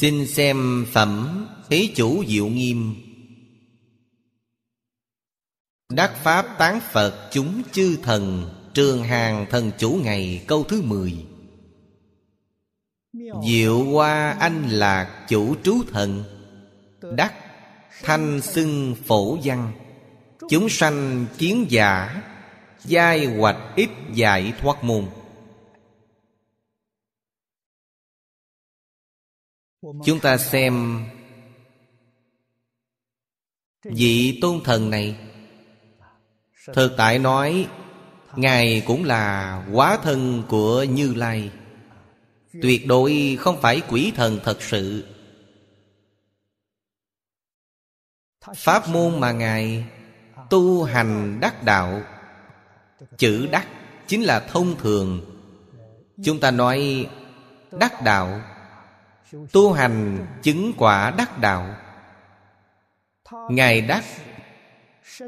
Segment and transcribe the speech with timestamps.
[0.00, 2.94] Xin xem phẩm Thế chủ diệu nghiêm.
[5.92, 11.26] Đắc Pháp tán Phật chúng chư thần, Trường hàng thần chủ ngày câu thứ 10
[13.46, 16.24] Diệu hoa anh lạc chủ trú thần,
[17.16, 17.34] Đắc
[18.02, 19.72] thanh xưng phổ văn.
[20.50, 22.22] Chúng sanh kiến giả,
[22.84, 25.04] Giai hoạch ít giải thoát môn.
[30.04, 31.04] Chúng ta xem
[33.84, 35.16] Vị tôn thần này.
[36.74, 37.68] Thực tại nói,
[38.36, 41.50] Ngài cũng là quá thân của Như Lai.
[42.62, 45.04] Tuyệt đối không phải quỷ thần thật sự.
[48.54, 49.84] Pháp môn mà Ngài
[50.50, 52.02] tu hành đắc đạo,
[53.18, 53.68] Chữ đắc
[54.06, 55.20] chính là thông thường.
[56.24, 57.06] Chúng ta nói
[57.70, 58.42] đắc đạo
[59.52, 61.76] Tu hành chứng quả đắc đạo.
[63.50, 64.04] Ngài đắc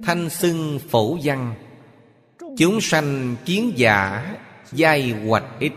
[0.02, 1.54] Thanh xưng phổ văn.
[2.58, 4.34] Chúng sanh kiến giả
[4.72, 5.72] Giai hoạch ít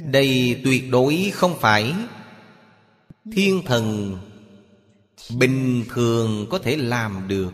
[0.00, 1.94] Đây tuyệt đối không phải
[3.32, 4.18] Thiên thần
[5.36, 7.52] Bình thường có thể làm được.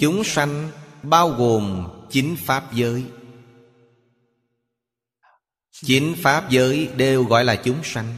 [0.00, 0.70] Chúng sanh
[1.02, 3.04] bao gồm chính pháp giới.
[5.84, 8.16] Chính pháp giới đều gọi là chúng sanh.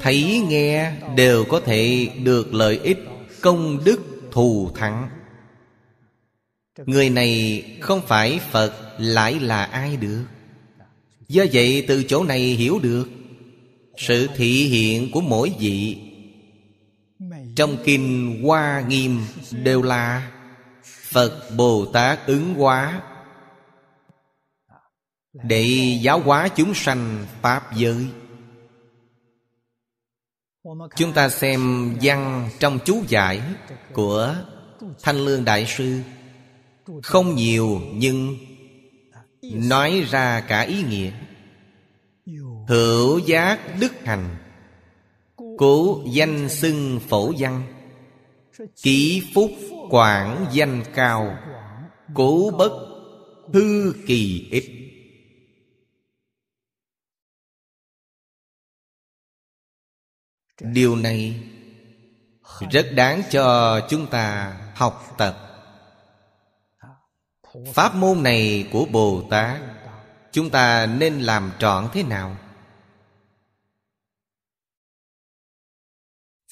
[0.00, 2.98] Thấy, nghe đều có thể được lợi ích,
[3.40, 4.00] công đức,
[4.32, 5.08] thù thắng.
[6.86, 10.24] Người này không phải phật, lại là ai được?
[11.28, 13.08] Do vậy, từ chỗ này hiểu được,
[13.96, 15.98] sự thị hiện của mỗi vị.
[17.56, 19.20] Trong kinh hoa nghiêm
[19.50, 20.30] đều là
[21.12, 23.02] Phật Bồ Tát ứng hóa.
[25.32, 28.06] Để giáo hóa chúng sanh Pháp giới.
[30.96, 33.42] Chúng ta xem văn trong chú giải
[33.92, 34.34] Của
[35.02, 36.00] Thanh Lương Đại Sư.
[37.02, 38.36] Không nhiều nhưng
[39.42, 41.12] Nói ra cả ý nghĩa.
[42.68, 44.36] Hữu giác đức hành
[45.58, 47.62] Cố danh xưng phổ văn,
[48.82, 49.50] Ký phúc
[49.90, 51.38] quảng danh cao,
[52.14, 52.72] Cố bất
[53.52, 54.76] hư kỳ ít
[60.60, 61.42] Điều này
[62.70, 65.46] rất đáng cho chúng ta học tập
[67.74, 69.60] Pháp môn này của Bồ Tát,
[70.32, 72.36] Chúng ta nên làm trọn thế nào?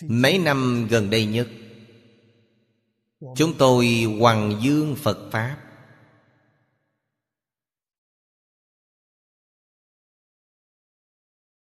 [0.02, 1.48] Mấy năm gần đây nhất
[3.20, 5.56] Chúng tôi hoàng dương Phật Pháp.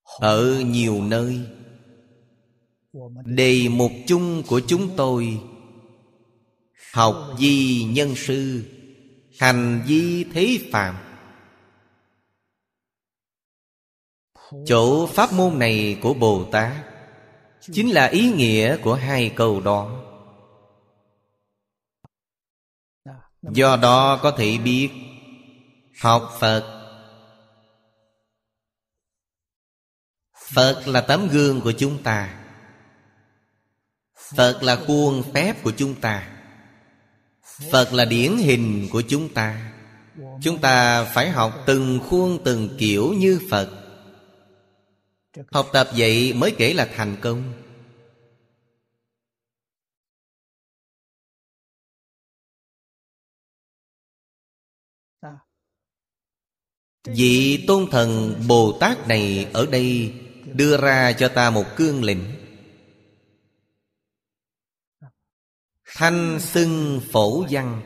[0.05, 1.41] Ở nhiều nơi,
[3.25, 5.41] Đề mục chung của chúng tôi,
[6.93, 8.65] Học di nhân sư,
[9.39, 10.97] Hành di thế phạm
[14.67, 16.73] Chỗ pháp môn này của Bồ Tát
[17.61, 20.06] Chính là ý nghĩa của hai câu đó.
[23.53, 24.91] Do đó có thể biết,
[26.01, 26.73] Học Phật.
[30.55, 32.35] Phật là tấm gương của chúng ta.
[34.37, 36.29] Phật là khuôn phép của chúng ta.
[37.73, 39.73] Phật là điển hình của chúng ta.
[40.43, 43.71] Chúng ta phải học từng khuôn từng kiểu như Phật.
[45.53, 47.53] Học tập vậy mới kể là thành công.
[57.07, 60.13] Vị tôn thần Bồ Tát này ở đây
[60.55, 62.25] Đưa ra cho ta một cương lĩnh
[65.97, 67.83] Thanh xưng phổ văn.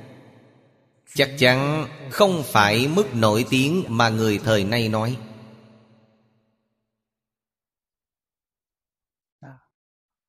[1.14, 5.16] Chắc chắn không phải mức nổi tiếng mà người thời nay nói.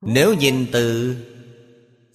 [0.01, 1.15] Nếu nhìn từ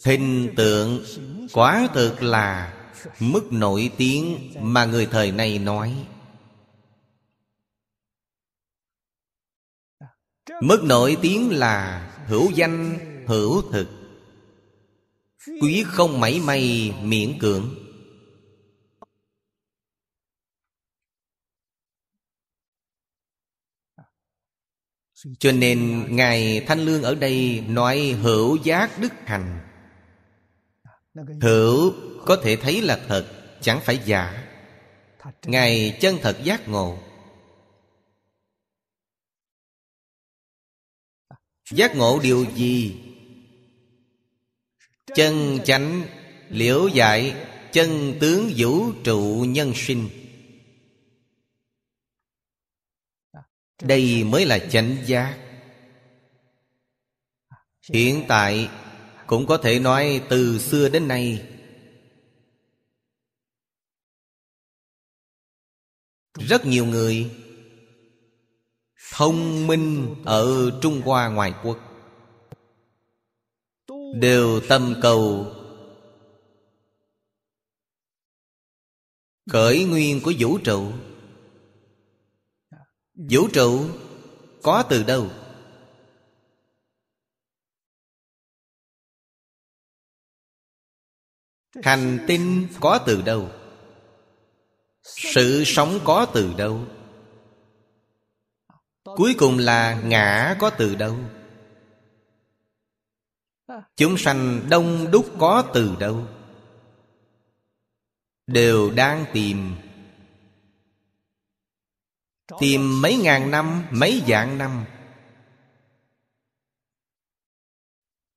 [0.05, 1.05] hình tượng
[1.53, 2.75] Quá thực là
[3.21, 6.07] mức nổi tiếng mà người thời nay nói.
[10.61, 13.89] Mức nổi tiếng là hữu danh hữu thực.
[15.63, 17.75] Quý không mảy may miễn cưỡng.
[25.39, 29.61] Cho nên Ngài Thanh Lương ở đây nói hữu giác đức hành.
[31.43, 31.95] Hữu
[32.27, 33.27] có thể thấy là thật,
[33.61, 34.47] chẳng phải giả.
[35.43, 36.99] Ngài chân thật giác ngộ.
[41.71, 42.97] Giác ngộ điều gì?
[45.15, 46.03] Chân chánh,
[46.49, 47.35] liễu giải,
[47.73, 50.09] Chân tướng vũ trụ nhân sinh.
[53.83, 55.39] Đây mới là chánh giác.
[57.93, 58.71] Hiện tại
[59.27, 61.49] cũng có thể nói từ xưa đến nay.
[66.35, 67.31] Rất nhiều người
[69.13, 71.79] Thông minh ở Trung Hoa ngoài quốc
[74.15, 75.47] Đều tâm cầu
[79.51, 80.93] Khởi nguyên của vũ trụ
[83.15, 83.89] Vũ trụ
[84.63, 85.31] có từ đâu?
[91.83, 93.51] Hành tinh có từ đâu?
[95.03, 96.81] Sự sống có từ đâu?
[99.15, 101.17] Cuối cùng là ngã có từ đâu?
[103.97, 106.27] Chúng sanh đông đúc có từ đâu?
[108.47, 109.75] Đều đang tìm
[112.59, 114.85] Tìm mấy ngàn năm, mấy vạn năm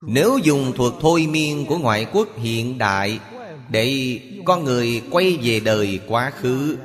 [0.02, 3.20] Nếu dùng thuật thôi miên của ngoại quốc hiện đại
[3.70, 6.78] Để con người quay về đời quá khứ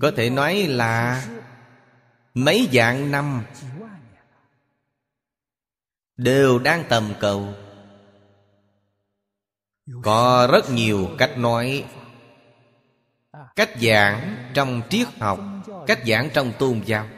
[0.00, 1.24] Có thể nói là
[2.34, 3.44] Mấy vạn năm
[6.16, 7.54] Đều đang tầm cầu.
[10.02, 11.84] Có rất nhiều cách nói,
[13.56, 15.40] Cách giảng trong triết học,
[15.86, 17.08] Cách giảng trong tôn giáo.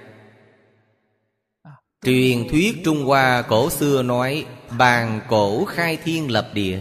[2.02, 4.46] Truyền thuyết Trung Hoa cổ xưa nói,
[4.78, 6.80] Bàn cổ khai thiên lập địa.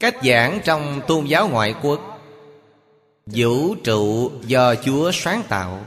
[0.00, 2.17] Cách giảng trong tôn giáo ngoại quốc
[3.32, 5.86] Vũ trụ do Chúa sáng tạo.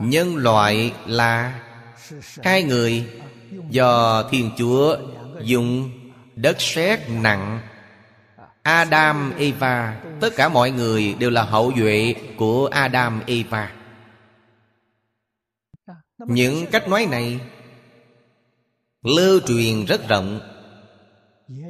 [0.00, 1.60] Nhân loại là
[2.42, 3.06] Hai người
[3.70, 4.98] do Thiên Chúa
[5.42, 5.90] dùng
[6.36, 7.60] đất sét nặng.
[8.62, 13.72] Adam, Eva Tất cả mọi người đều là hậu duệ của Adam, Eva.
[16.18, 17.40] Những cách nói này
[19.02, 20.40] Lưu truyền rất rộng.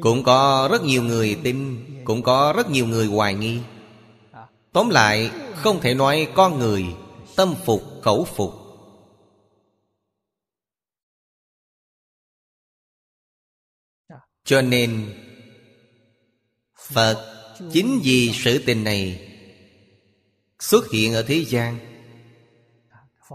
[0.00, 1.85] Cũng có rất nhiều người tin.
[2.08, 3.60] Cũng có rất nhiều người hoài nghi.
[4.72, 6.84] Tóm lại, không thể nói con người
[7.37, 8.55] Tâm phục, khẩu phục.
[14.44, 15.14] Cho nên,
[16.93, 19.31] Phật chính vì sự tình này
[20.58, 21.78] Xuất hiện ở thế gian.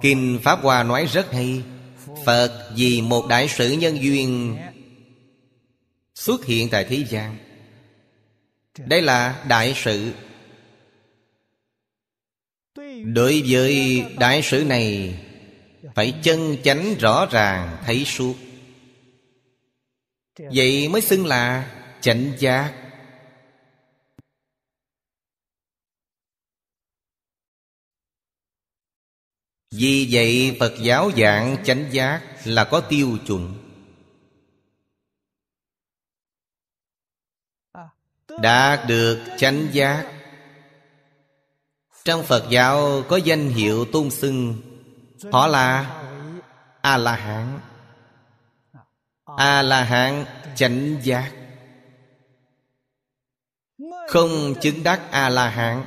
[0.01, 1.63] Kinh Pháp Hoa nói rất hay,
[2.25, 4.57] Phật vì một đại sự nhân duyên
[6.15, 7.42] Xuất hiện tại thế gian.
[8.77, 10.13] Đây là đại sự.
[13.03, 15.19] Đối với đại sự này,
[15.95, 18.35] Phải chân chánh rõ ràng thấy suốt.
[20.37, 22.73] Vậy mới xưng là chánh giác.
[29.71, 33.62] Vì vậy Phật giáo dạng chánh giác là có tiêu chuẩn.
[38.41, 40.05] Đạt được chánh giác.
[42.05, 44.61] Trong Phật giáo có danh hiệu tôn xưng,
[45.31, 46.01] Họ là
[46.81, 47.59] A-la-hán.
[49.37, 50.25] A-la-hán
[50.55, 51.31] chánh giác.
[54.07, 55.85] Không chứng đắc A-la-hán.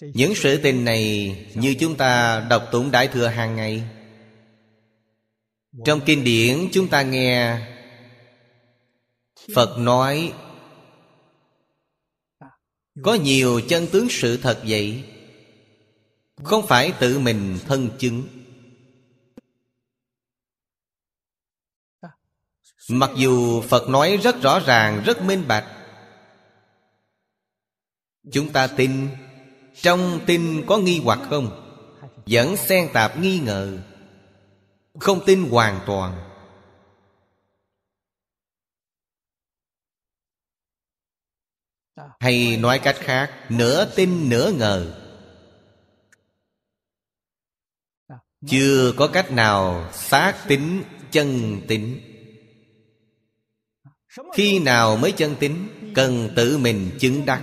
[0.00, 3.82] Những sự tình này như chúng ta đọc tụng Đại Thừa hàng ngày.
[5.84, 7.58] Trong kinh điển chúng ta nghe
[9.54, 10.34] Phật nói
[13.02, 15.04] Có nhiều chân tướng sự thật vậy?
[16.42, 18.22] Không phải tự mình thân chứng.
[22.88, 25.66] Mặc dù Phật nói rất rõ ràng, rất minh bạch
[28.32, 29.08] Chúng ta tin
[29.74, 31.58] trong tin có nghi hoặc không?
[32.26, 33.78] Vẫn xen tạp nghi ngờ
[35.00, 36.31] Không tin hoàn toàn.
[42.22, 44.94] Hay nói cách khác, Nửa tin nửa ngờ.
[48.46, 52.00] Chưa có cách nào xác tính chân tính
[54.34, 57.42] Khi nào mới chân tính Cần tự mình chứng đắc.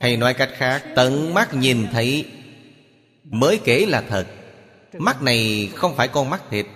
[0.00, 2.28] Hay nói cách khác, Tận mắt nhìn thấy,
[3.24, 4.26] Mới kể là thật.
[4.98, 6.66] Mắt này không phải con mắt thịt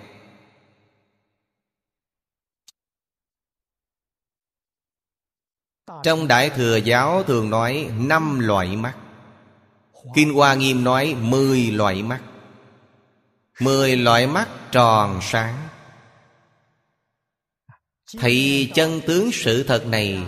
[6.03, 8.95] Trong Đại Thừa Giáo thường nói năm loại mắt.
[10.15, 12.21] Kinh Hoa Nghiêm nói mười loại mắt.
[13.61, 15.69] Mười loại mắt tròn sáng.
[18.21, 20.19] Thì chân tướng sự thật này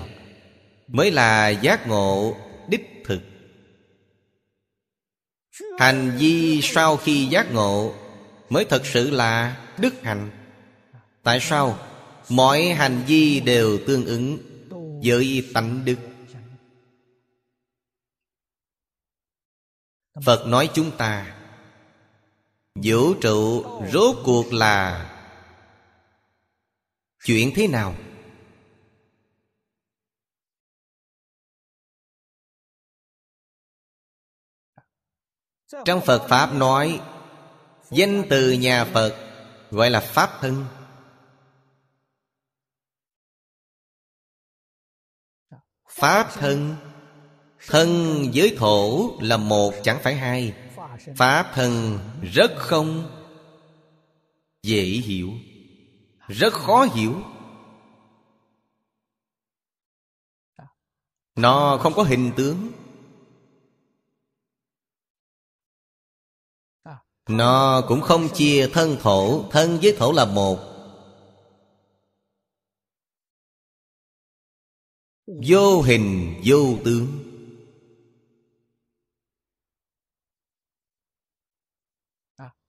[0.88, 2.36] Mới là giác ngộ
[2.68, 3.20] đích thực.
[5.78, 7.94] Hành vi sau khi giác ngộ
[8.48, 10.30] Mới thật sự là đức hạnh.
[11.22, 11.78] Tại sao?
[12.28, 14.51] Mọi hành vi đều tương ứng
[15.04, 15.96] với tánh đức
[20.24, 21.36] Phật nói chúng ta,
[22.74, 25.08] Vũ trụ rốt cuộc là
[27.24, 27.94] Chuyện thế nào?
[35.84, 37.00] Trong Phật Pháp nói,
[37.90, 39.32] Danh từ nhà Phật
[39.70, 40.66] Gọi là Pháp thân
[46.02, 46.76] Pháp thân.
[47.66, 47.88] Thân
[48.34, 50.54] với thổ là một, chẳng phải hai.
[51.16, 53.10] Pháp thân rất không
[54.62, 55.30] Dễ hiểu,
[56.28, 57.14] Rất khó hiểu.
[61.36, 62.72] Nó không có hình tướng.
[67.28, 69.44] Nó cũng không chia thân thổ.
[69.50, 70.71] Thân với thổ là một
[75.26, 77.18] Vô hình, vô tướng.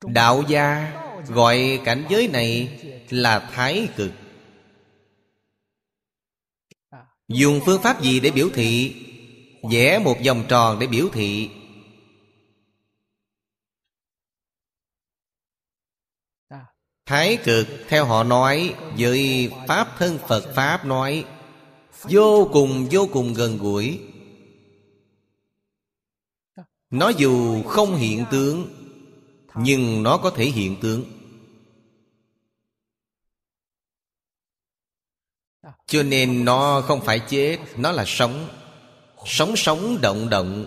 [0.01, 0.93] Đạo gia
[1.27, 2.79] gọi cảnh giới này
[3.09, 4.11] là thái cực.
[7.27, 8.95] Dùng phương pháp gì để biểu thị?
[9.71, 11.49] Vẽ một vòng tròn để biểu thị.
[17.05, 21.25] Thái cực, theo họ nói, Với Pháp thân Phật Pháp nói
[22.09, 23.99] Vô cùng vô cùng gần gũi.
[26.89, 28.67] Nó dù không hiện tướng,
[29.55, 31.03] Nhưng nó có thể hiện tướng.
[35.85, 38.47] Cho nên nó không phải chết, Nó là sống.
[39.25, 40.65] Sống sống, động động.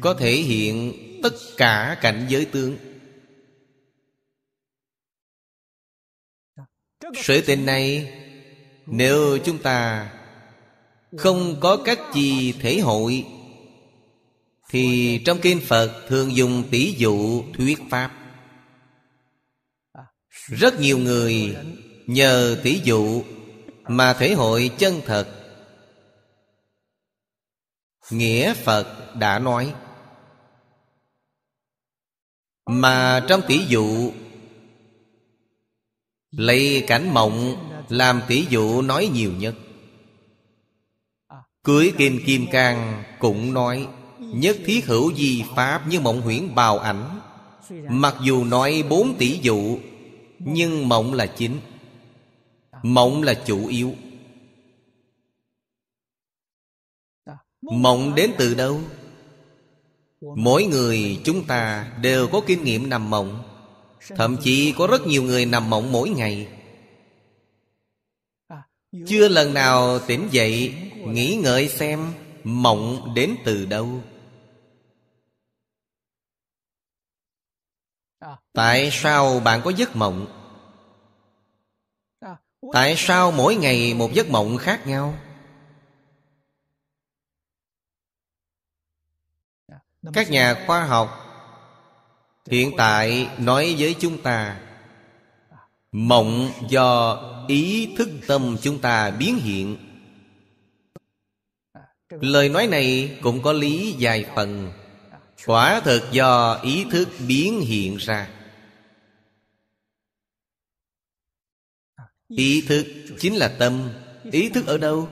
[0.00, 2.76] Có thể hiện tất cả cảnh giới tướng.
[7.14, 8.12] Sự tình này
[8.86, 10.10] nếu chúng ta
[11.18, 13.26] Không có cách gì thể hội,
[14.68, 18.12] Thì trong kinh Phật thường dùng tỷ dụ thuyết Pháp.
[20.46, 21.56] Rất nhiều người
[22.06, 23.22] nhờ tỷ dụ
[23.88, 25.28] Mà thể hội chân thật.
[28.10, 29.74] Nghĩa Phật đã nói,
[32.66, 34.12] Mà trong tỷ dụ,
[36.30, 37.56] Lấy cảnh mộng
[37.88, 39.54] làm tỷ dụ nói nhiều nhất.
[41.64, 43.86] Cưới Kim Kim Cang cũng nói,
[44.18, 47.20] Nhất thiết hữu di pháp như mộng huyễn bào ảnh.
[47.88, 49.78] Mặc dù nói bốn tỷ dụ
[50.38, 51.60] Nhưng mộng là chính.
[52.82, 53.94] Mộng là chủ yếu.
[57.62, 58.80] Mộng đến từ đâu?
[60.36, 63.42] Mỗi người chúng ta đều có kinh nghiệm nằm mộng.
[64.16, 66.48] Thậm chí có rất nhiều người nằm mộng mỗi ngày.
[69.06, 70.74] Chưa lần nào tỉnh dậy,
[71.06, 74.02] Nghĩ ngợi xem Mộng đến từ đâu.
[78.52, 80.26] Tại sao bạn có giấc mộng?
[82.72, 85.18] Tại sao mỗi ngày một giấc mộng khác nhau?
[90.12, 91.26] Các nhà khoa học
[92.50, 94.60] Hiện tại nói với chúng ta,
[95.92, 97.16] Mộng do
[97.48, 99.76] ý thức tâm chúng ta biến hiện.
[102.10, 104.72] Lời nói này cũng có lý dài phần.
[105.46, 108.30] Quả thực do ý thức biến hiện ra.
[112.28, 112.86] Ý thức
[113.18, 113.90] chính là tâm.
[114.32, 115.08] Ý thức ở đâu?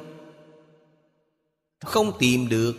[1.81, 2.77] Không tìm được.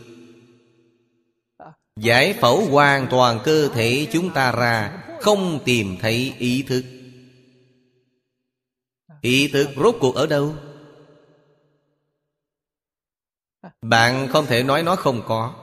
[1.96, 6.84] Giải phẫu hoàn toàn cơ thể chúng ta ra, Không tìm thấy ý thức.
[9.26, 10.56] Ý thức rốt cuộc ở đâu?
[13.82, 15.54] Bạn không thể nói nó không có.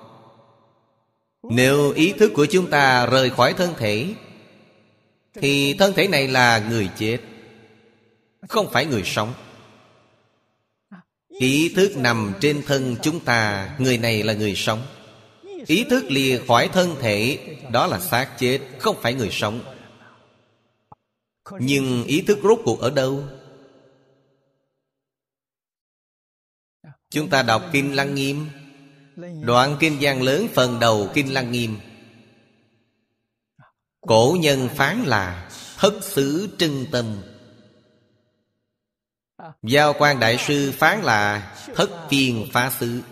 [1.42, 4.14] Nếu ý thức của chúng ta rời khỏi thân thể,
[5.34, 7.18] Thì thân thể này là người chết,
[8.48, 9.34] Không phải người sống.
[11.28, 14.82] Ý thức nằm trên thân chúng ta, Người này là người sống.
[15.66, 17.38] Ý thức lìa khỏi thân thể,
[17.72, 19.60] Đó là xác chết, Không phải người sống.
[21.58, 23.24] Nhưng ý thức rốt cuộc ở đâu?
[27.12, 28.48] Chúng ta đọc Kinh Lăng Nghiêm.
[29.42, 31.76] Đoạn Kinh Giang lớn phần đầu Kinh Lăng Nghiêm.
[34.00, 37.22] Cổ nhân phán là Thất xứ trưng tâm.
[39.62, 43.02] Giao quan đại sư phán là Thất phiền phá xứ.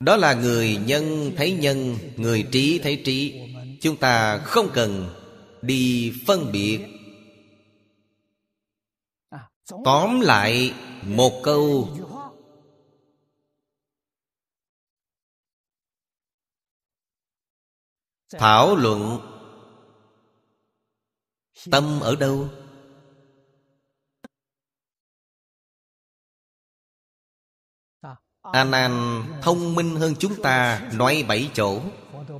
[0.00, 3.40] Đó là người nhân thấy nhân, Người trí thấy trí.
[3.80, 5.14] Chúng ta không cần
[5.62, 6.91] đi phân biệt
[9.84, 10.74] Tóm lại
[11.06, 11.88] một câu.
[18.30, 19.18] Thảo luận
[21.70, 22.48] Tâm ở đâu?
[28.42, 31.80] A Nan thông minh hơn chúng ta Nói bảy chỗ.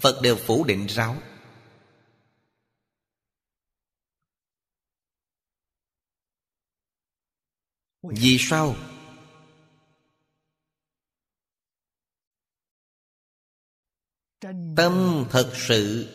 [0.00, 1.16] Phật đều phủ định ráo
[8.02, 8.74] Vì sao?
[14.76, 16.08] Tâm thật sự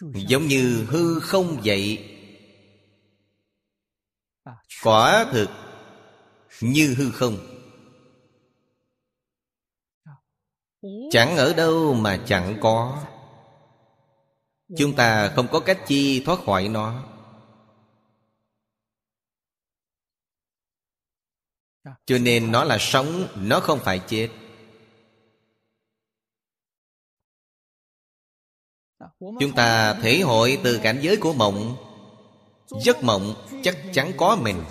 [0.00, 2.14] Giống như hư không vậy?
[4.84, 5.48] Quả thực
[6.60, 7.36] Như hư không.
[11.10, 13.06] Chẳng ở đâu mà chẳng có.
[14.76, 17.07] Chúng ta không có cách chi thoát khỏi nó
[22.06, 24.28] Cho nên nó là sống Nó không phải chết.
[29.20, 31.76] Chúng ta thể hội từ cảnh giới của mộng.
[32.84, 34.64] Giấc mộng chắc chắn có mình.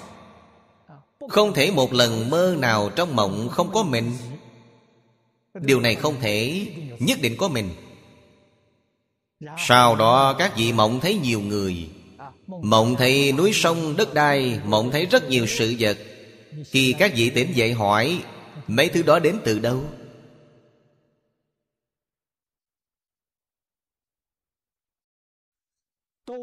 [1.29, 4.17] Không thể một lần mơ nào trong mộng không có mình.
[5.53, 6.67] Điều này không thể
[6.99, 7.69] Nhất định có mình.
[9.57, 11.89] Sau đó các vị mộng thấy nhiều người.
[12.47, 15.97] Mộng thấy núi sông đất đai Mộng thấy rất nhiều sự vật
[16.65, 18.23] khi các vị tỉnh dậy hỏi,
[18.67, 19.83] Mấy thứ đó đến từ đâu?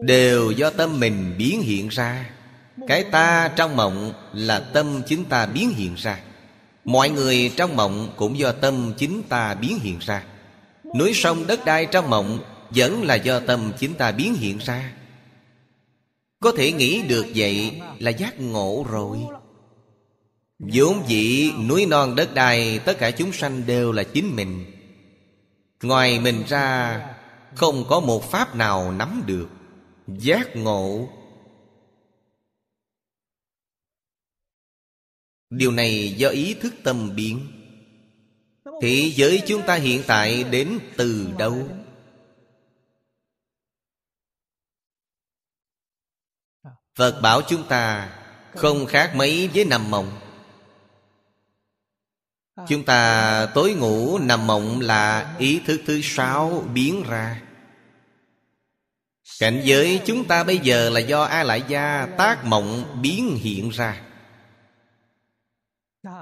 [0.02, 2.30] Đều do tâm mình biến hiện ra.
[2.88, 6.20] Cái ta trong mộng là tâm chính ta biến hiện ra.
[6.84, 10.24] Mọi người trong mộng cũng do tâm chính ta biến hiện ra.
[10.98, 12.38] Núi sông đất đai trong mộng
[12.70, 14.92] Vẫn là do tâm chính ta biến hiện ra.
[16.40, 19.18] Có thể nghĩ được vậy là giác ngộ rồi
[20.72, 24.64] vốn dĩ núi non đất đai, Tất cả chúng sanh đều là chính mình.
[25.82, 27.00] Ngoài mình ra,
[27.54, 29.48] Không có một pháp nào nắm được.
[30.06, 31.08] Giác ngộ.
[35.50, 37.46] Điều này do ý thức tâm biến.
[38.82, 41.68] Thế giới chúng ta hiện tại đến từ đâu?
[46.94, 48.16] Phật bảo chúng ta,
[48.54, 50.23] Không khác mấy với nằm mộng.
[52.68, 57.42] Chúng ta tối ngủ nằm mộng là ý thức thứ sáu biến ra.
[59.38, 63.70] Cảnh giới chúng ta bây giờ là do A Lại Gia tác mộng biến hiện
[63.70, 64.00] ra.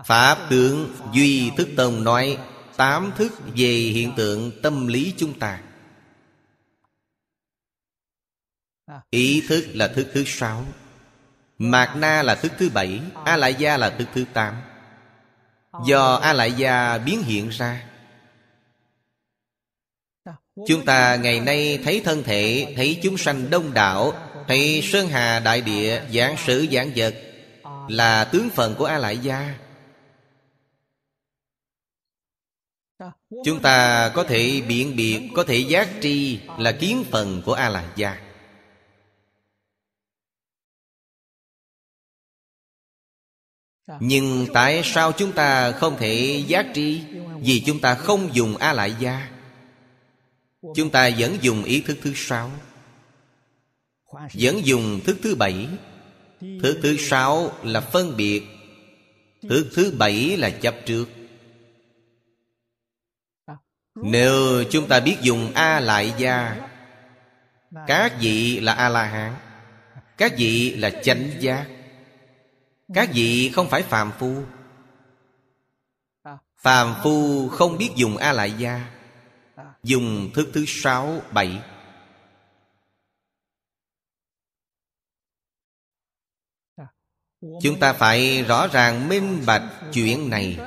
[0.04, 2.38] Pháp tướng Duy Thức Tông nói,
[2.76, 5.60] Tám thức về hiện tượng tâm lý chúng ta.
[9.10, 10.64] Ý thức là thức thứ sáu,
[11.58, 14.54] Mạc Na là thức thứ bảy A Lại Gia là thức thứ tám.
[15.80, 17.84] Do A Lại Gia biến hiện ra.
[20.66, 24.12] Chúng ta ngày nay thấy thân thể, Thấy chúng sanh đông đảo,
[24.48, 27.14] Thấy sơn hà đại địa, Giảng sử, giảng vật,
[27.88, 29.54] Là tướng phận của A Lại Gia
[33.44, 37.68] Chúng ta có thể biện biệt, Có thể giác tri Là kiến phần của A
[37.68, 38.31] Lại Gia
[44.00, 47.00] Nhưng tại sao chúng ta không thể giác tri
[47.40, 49.28] Vì chúng ta không dùng A Lại Gia
[50.74, 52.50] Chúng ta vẫn dùng ý thức thứ sáu.
[54.34, 55.68] Vẫn dùng thức thứ bảy.
[56.40, 58.42] Thức thứ sáu là phân biệt.
[59.48, 61.08] Thức thứ bảy là chấp trước.
[63.94, 66.56] Nếu chúng ta biết dùng A lại gia
[67.86, 69.34] Các vị là A-la-hán,
[70.18, 71.66] Các vị là chánh giác.
[72.94, 74.42] Các vị không phải phàm phu?
[76.56, 78.94] Phàm phu không biết dùng A lại gia
[79.82, 81.62] Dùng thức thứ sáu bảy.
[87.62, 90.58] Chúng ta phải rõ ràng minh bạch chuyện này.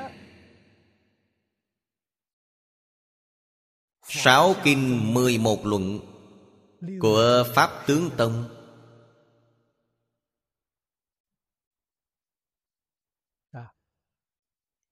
[4.08, 6.00] Sáu kinh mười một luận
[7.00, 8.55] Của Pháp Tướng Tông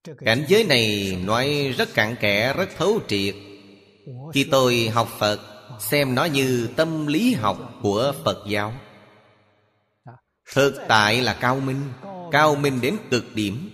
[0.03, 3.35] Cảnh giới này nói rất cặn kẽ, rất thấu triệt.
[4.33, 5.39] Khi tôi học Phật
[5.79, 8.73] Xem nó như tâm lý học của Phật giáo.
[10.53, 11.91] Thực tại là cao minh
[12.31, 13.69] Cao minh đến cực điểm.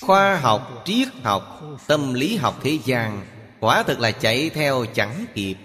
[0.00, 3.26] Khoa học, triết học, tâm lý học thế gian
[3.60, 5.56] Quả thực là chạy theo chẳng kịp.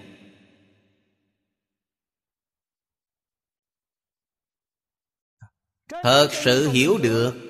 [6.03, 7.44] Thật sự hiểu được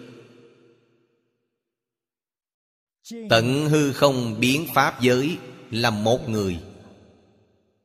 [3.29, 5.37] Tận hư không biến pháp giới
[5.71, 6.59] Là một người.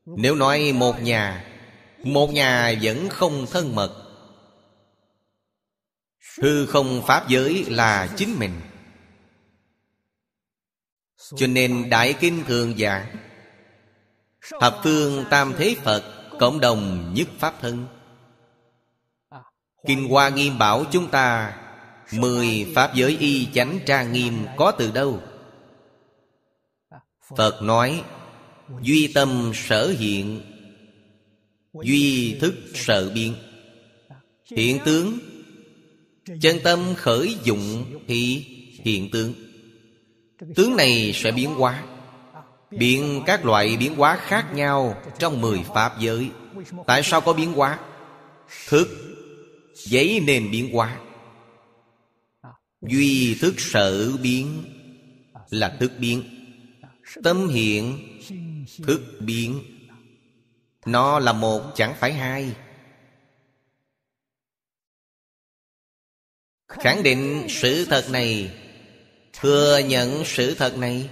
[0.06, 1.46] Nếu nói một nhà
[2.04, 4.06] Một nhà vẫn không thân mật.
[6.42, 8.60] Hư không pháp giới là chính mình.
[11.36, 13.16] Cho nên Đại Kinh thường giảng,
[14.60, 17.86] Thập phương tam thế Phật Cộng đồng nhất Pháp thân.
[19.86, 21.56] Kinh Hoa Nghiêm bảo chúng ta
[22.12, 25.22] Mười Pháp giới y chánh trang nghiêm có từ đâu?
[27.36, 28.02] Phật nói,
[28.82, 30.40] Duy tâm sở hiện,
[31.82, 33.34] Duy thức sở biến
[34.56, 35.18] Hiện tướng,
[36.40, 38.46] Chân tâm khởi dụng thì
[38.84, 39.34] hiện tướng.
[40.54, 41.82] Tướng này sẽ biến hóa,
[42.70, 46.30] Biến các loại biến hóa khác nhau Trong mười pháp giới.
[46.86, 47.78] Tại sao có biến hóa?
[48.68, 48.88] Thức,
[49.74, 50.98] Giấy nền biến hóa.
[52.80, 54.64] Duy thức sở biến
[55.50, 56.22] Là thức biến.
[57.22, 57.98] Tâm hiện,
[58.86, 59.62] Thức biến.
[60.86, 62.54] Nó là một, chẳng phải hai.
[66.68, 68.54] Khẳng định sự thật này,
[69.32, 71.10] Thừa nhận sự thật này.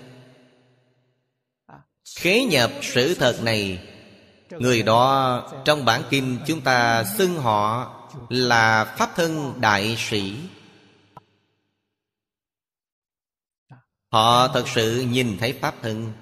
[2.16, 3.88] Khế nhập sự thật này,
[4.50, 7.94] Người đó trong bản kinh chúng ta xưng họ
[8.28, 10.34] là Pháp thân đại sĩ.
[14.08, 16.12] Họ thật sự nhìn thấy Pháp thân.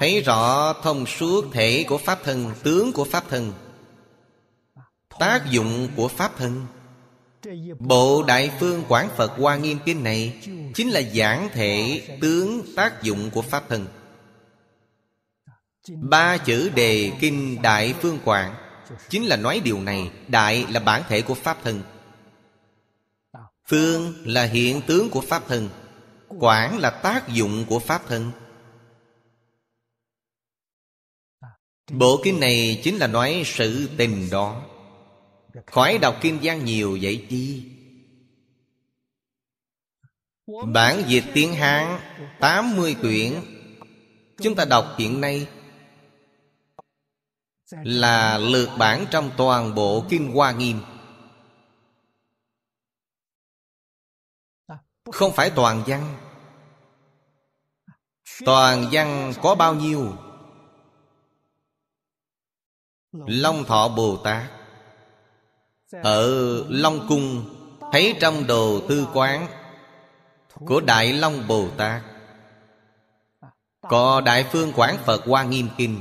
[0.00, 3.52] Thấy rõ thông suốt thể của Pháp thân, Tướng của Pháp thân,
[5.18, 6.66] Tác dụng của Pháp thân.
[7.78, 10.40] Bộ Đại Phương Quảng Phật Hoa Nghiêm Kinh này
[10.74, 13.86] Chính là giảng thể tướng tác dụng của Pháp thân.
[15.88, 18.54] Ba chữ đề Kinh Đại Phương Quảng
[19.08, 21.82] Chính là nói điều này, Đại là bản thể của Pháp thân.
[23.66, 25.68] Phương là hiện tướng của Pháp thân.
[26.38, 28.32] Quảng là tác dụng của Pháp thân.
[31.90, 34.62] Bộ kinh này chính là nói sự tình đó.
[35.66, 37.64] Khỏi đọc kinh văn nhiều vậy chi?
[40.72, 42.00] Bản dịch tiếng Hán
[42.40, 43.32] 80 quyển.
[44.42, 45.46] Chúng ta đọc hiện nay
[47.70, 50.80] Là lược bản trong toàn bộ Kinh Hoa Nghiêm.
[55.12, 56.14] Không phải toàn văn.
[58.44, 60.12] Toàn văn có bao nhiêu?
[63.12, 64.50] Long Thọ Bồ Tát.
[66.02, 66.30] Ở
[66.68, 67.54] Long Cung,
[67.92, 69.46] Thấy trong đồ tư quán
[70.66, 72.02] Của Đại Long Bồ Tát.
[73.88, 76.00] Có Đại Phương Quảng Phật Hoa Nghiêm Kinh.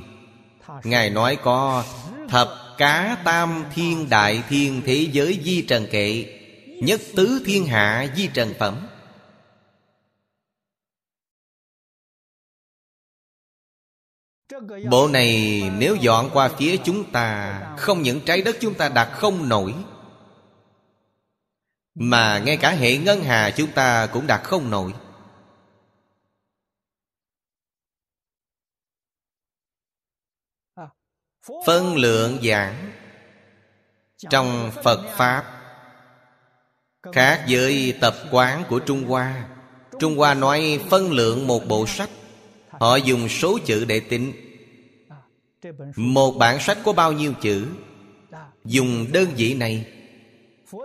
[0.83, 1.83] Ngài nói có,
[2.29, 6.25] Thập cá tam thiên đại thiên thế giới di trần kệ,
[6.81, 8.88] Nhất tứ thiên hạ di trần phẩm.
[14.89, 19.11] Bộ này nếu dọn qua phía chúng ta, Không những trái đất chúng ta đặt
[19.13, 19.73] không nổi,
[21.95, 24.93] Mà ngay cả hệ ngân hà chúng ta cũng đặt không nổi.
[31.65, 32.91] Phân lượng giảng
[34.29, 35.59] Trong Phật Pháp
[37.13, 39.47] Khác với tập quán của Trung Hoa.
[39.99, 42.09] Trung Hoa nói phân lượng một bộ sách.
[42.69, 44.48] Họ dùng số chữ để tính.
[45.95, 47.67] Một bản sách có bao nhiêu chữ?
[48.65, 49.85] Dùng đơn vị này.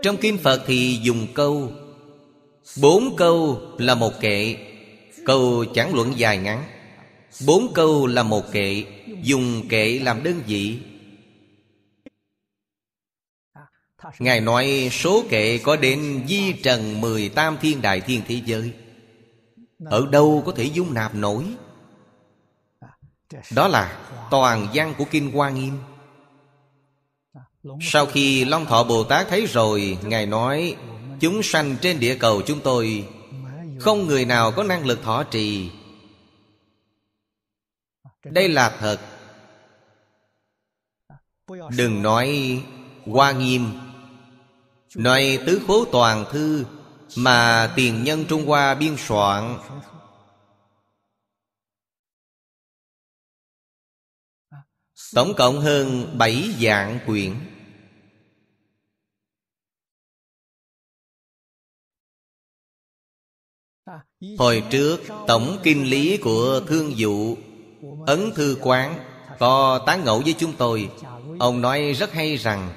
[0.03, 1.73] Trong Kinh Phật thì dùng câu,
[2.81, 4.57] Bốn câu là một kệ.
[5.27, 6.65] Câu chẳng luận dài ngắn.
[7.47, 8.85] Bốn câu là một kệ,
[9.23, 10.79] Dùng kệ làm đơn vị.
[14.19, 18.73] Ngài nói số kệ có đến di trần mười tam thiên đại thiên thế giới.
[19.85, 21.45] Ở đâu có thể dung nạp nổi?
[23.51, 23.99] Đó là
[24.31, 25.79] toàn văn của Kinh Hoa Nghiêm.
[27.81, 30.77] Sau khi Long Thọ Bồ Tát thấy rồi, Ngài nói,
[31.21, 33.09] Chúng sanh trên địa cầu chúng tôi,
[33.81, 35.71] Không người nào có năng lực thọ trì.
[38.25, 38.99] Đây là thật.
[41.77, 42.61] Đừng nói
[43.07, 43.71] Hoa nghiêm,
[44.97, 46.65] Nói tứ khố toàn thư
[47.17, 49.59] Mà tiền nhân Trung Hoa biên soạn
[55.15, 57.33] Tổng cộng hơn bảy dạng quyển
[64.39, 67.37] Hồi trước, Tổng kinh lý của Thương dụ
[68.07, 68.99] Ấn Thư Quán,
[69.39, 70.89] Có tán ngẫu với chúng tôi.
[71.39, 72.73] Ông nói rất hay rằng,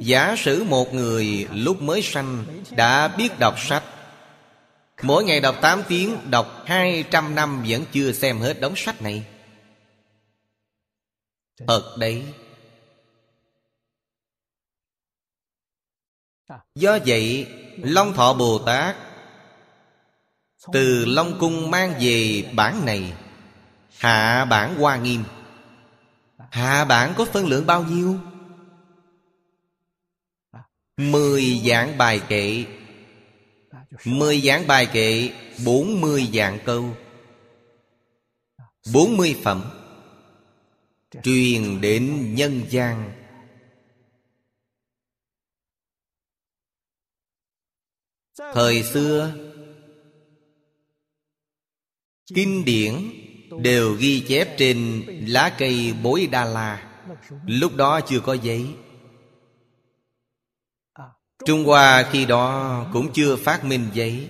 [0.00, 3.84] Giả sử một người lúc mới sanh Đã biết đọc sách,
[5.02, 9.24] Mỗi ngày đọc 8 tiếng, Đọc 200 năm vẫn chưa xem hết đống sách này.
[11.66, 12.24] Thật đấy.
[16.74, 17.46] Do vậy
[17.76, 18.96] Long Thọ Bồ Tát
[20.72, 23.14] Từ Long Cung mang về bản này
[23.98, 25.24] Hạ bản Hoa Nghiêm.
[26.50, 28.18] Hạ bản có phân lượng bao nhiêu?
[30.96, 32.64] Mười dạng bài kệ.
[34.04, 35.30] Mười dạng bài kệ
[35.64, 36.96] Bốn mươi dạng câu.
[38.92, 39.81] Bốn mươi phẩm
[41.22, 43.12] Truyền đến nhân gian.
[48.54, 49.34] Thời xưa,
[52.34, 52.94] Kinh điển
[53.60, 56.88] Đều ghi chép trên lá cây bối đa la.
[57.46, 58.66] Lúc đó chưa có giấy.
[61.46, 64.28] Trung Hoa khi đó cũng chưa phát minh giấy.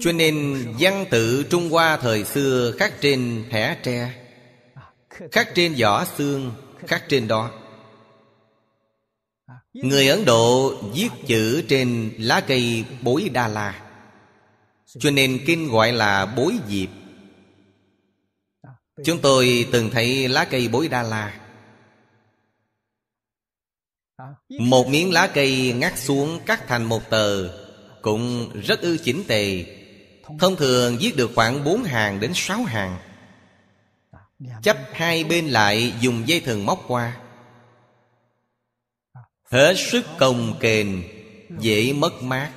[0.00, 4.14] Cho nên văn tự Trung Hoa thời xưa khắc trên thẻ tre
[5.32, 6.52] Khắc trên vỏ xương
[6.86, 7.50] Khắc trên đó.
[9.72, 13.84] Người Ấn Độ viết chữ trên lá cây bối đa la.
[14.98, 16.88] Cho nên kinh gọi là bối diệp.
[19.04, 21.40] Chúng tôi từng thấy lá cây bối đa la.
[24.48, 27.48] Một miếng lá cây ngắt xuống cắt thành một tờ
[28.02, 29.64] cũng rất ư chỉnh tề.
[30.38, 32.98] Thông thường viết được khoảng 4 hàng đến 6 hàng.
[34.62, 37.16] Chấp hai bên lại dùng dây thừng móc qua.
[39.50, 41.02] Hết sức công kềnh
[41.60, 42.50] Dễ mất mát.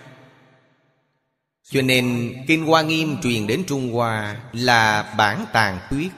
[1.63, 6.11] Cho nên Kinh Hoa Nghiêm truyền đến Trung Hoa Là bản tàn tuyết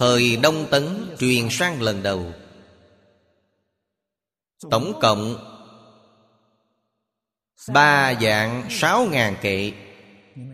[0.00, 2.32] Thời Đông Tấn truyền sang lần đầu.
[4.70, 5.36] Tổng cộng
[7.72, 9.72] Ba dạng sáu ngàn kệ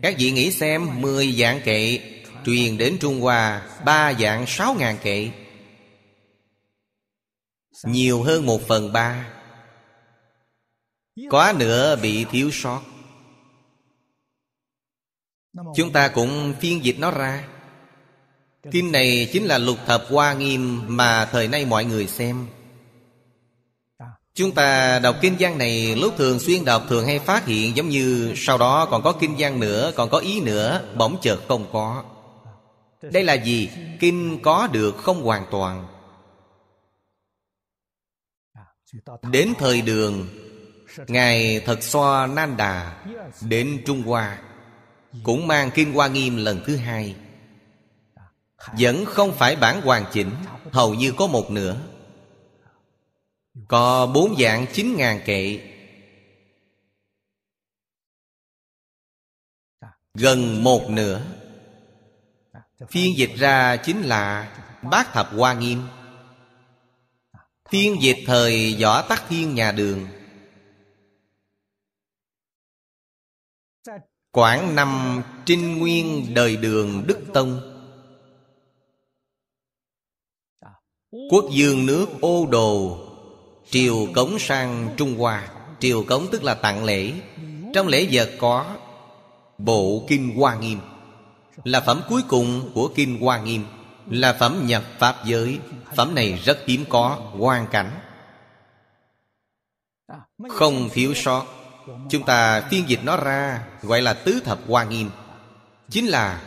[0.01, 1.99] Các vị nghĩ xem, Mười dạng kệ
[2.45, 5.29] Truyền đến Trung Hoa, Ba dạng sáu ngàn kệ
[7.83, 9.27] Nhiều hơn một phần ba.
[11.29, 12.81] Quá nữa bị thiếu sót.
[15.75, 17.47] Chúng ta cũng phiên dịch nó ra.
[18.71, 22.47] Kinh này chính là lục thập hoa nghiêm Mà thời nay mọi người xem.
[24.33, 27.89] Chúng ta đọc kinh văn này Lúc thường xuyên đọc thường hay phát hiện Giống
[27.89, 31.65] như sau đó còn có kinh văn nữa, Còn có ý nữa, Bỗng chợt không
[31.73, 32.03] có.
[33.01, 33.69] Đây là gì?
[33.99, 35.87] Kinh có được không hoàn toàn?
[39.31, 40.27] Đến thời đường,
[41.07, 43.03] Ngài Thật Xoa Nan Đà
[43.41, 44.39] Đến Trung Hoa,
[45.23, 47.15] Cũng mang Kinh Hoa Nghiêm lần thứ hai.
[48.79, 50.31] Vẫn không phải bản hoàn chỉnh,
[50.71, 51.77] Hầu như có một nửa.
[53.67, 55.71] Có bốn dạng chín ngàn kệ.
[60.13, 61.21] Gần một nửa.
[62.89, 64.55] Phiên dịch ra chính là
[64.91, 65.81] Bát Thập Hoa Nghiêm.
[67.69, 70.07] Phiên dịch thời Võ Tắc Thiên nhà đường.
[74.31, 77.71] Quảng năm Trinh Nguyên đời đường Đức Tông.
[81.29, 83.04] Quốc dương nước ô đồ.
[83.69, 85.47] Triều cống sang Trung Hoa.
[85.79, 87.13] Triều cống tức là tặng lễ.
[87.73, 88.65] Trong lễ vật có
[89.57, 90.79] Bộ Kinh Hoa Nghiêm.
[91.63, 93.65] Là phẩm cuối cùng của Kinh Hoa Nghiêm.
[94.09, 95.59] Là phẩm nhập Pháp giới.
[95.95, 97.91] Phẩm này rất hiếm có, Hoàn cảnh.
[100.49, 101.45] Không thiếu sót.
[102.09, 105.09] Chúng ta phiên dịch nó ra, Gọi là tứ thập hoa nghiêm.
[105.89, 106.41] Chính là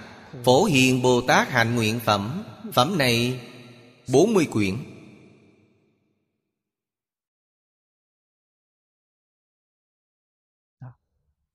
[0.44, 2.42] Phổ hiền Bồ Tát hạnh nguyện phẩm.
[2.72, 3.40] Phẩm này
[4.08, 4.76] 40 quyển.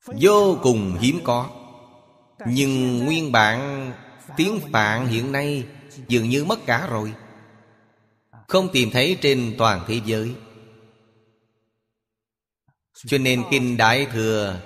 [0.06, 1.50] Vô cùng hiếm có.
[2.48, 3.92] Nhưng nguyên bản,
[4.38, 5.66] tiếng Phạn hiện nay
[6.08, 7.13] Dường như mất cả rồi.
[8.48, 10.36] Không tìm thấy trên toàn thế giới.
[13.06, 14.60] Cho nên Kinh Đại Thừa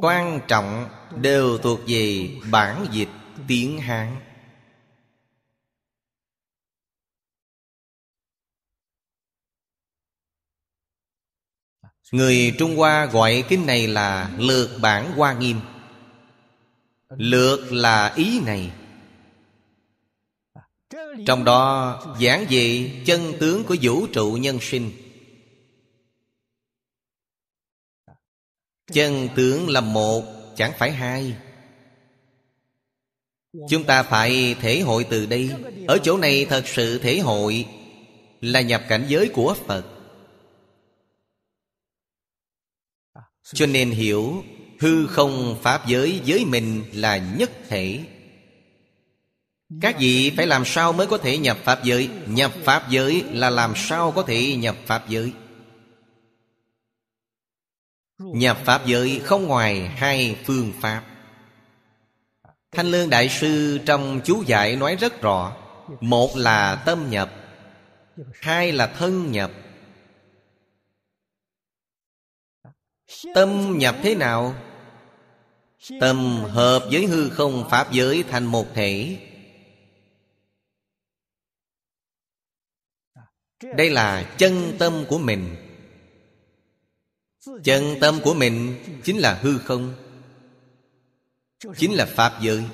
[0.00, 0.88] Quan trọng
[1.20, 3.08] đều thuộc về bản dịch
[3.48, 4.16] tiếng Hán.
[12.12, 15.60] Người Trung Hoa gọi kinh này là Lược bản Hoa Nghiêm.
[17.08, 18.70] Lược là ý này.
[21.26, 24.90] Trong đó, giảng dị chân tướng của vũ trụ nhân sinh.
[28.92, 30.24] Chân tướng là một,
[30.56, 31.36] chẳng phải hai.
[33.68, 35.50] Chúng ta phải thể hội từ đây.
[35.88, 37.66] Ở chỗ này thật sự thể hội
[38.40, 39.95] Là nhập cảnh giới của Phật.
[43.54, 44.44] Cho nên hiểu,
[44.80, 48.00] Hư không Pháp giới với mình là nhất thể.
[49.80, 52.08] Các vị phải làm sao mới có thể nhập Pháp giới?
[52.26, 55.32] Nhập Pháp giới là làm sao có thể nhập Pháp giới?
[58.18, 61.02] Nhập Pháp giới không ngoài hai phương Pháp.
[62.72, 65.56] Thanh Lương Đại Sư trong chú giải nói rất rõ.
[66.00, 67.32] Một là tâm nhập,
[68.40, 69.50] Hai là thân nhập.
[73.34, 74.54] Tâm nhập thế nào?
[76.00, 79.18] Tâm hợp với hư không Pháp giới thành một thể.
[83.62, 85.56] Đây là chân tâm của mình.
[87.64, 89.94] Chân tâm của mình chính là hư không,
[91.76, 92.64] Chính là Pháp giới.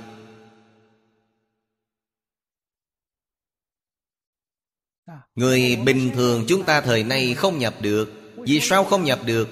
[5.35, 8.13] Người bình thường chúng ta thời nay không nhập được.
[8.37, 9.49] Vì sao không nhập được?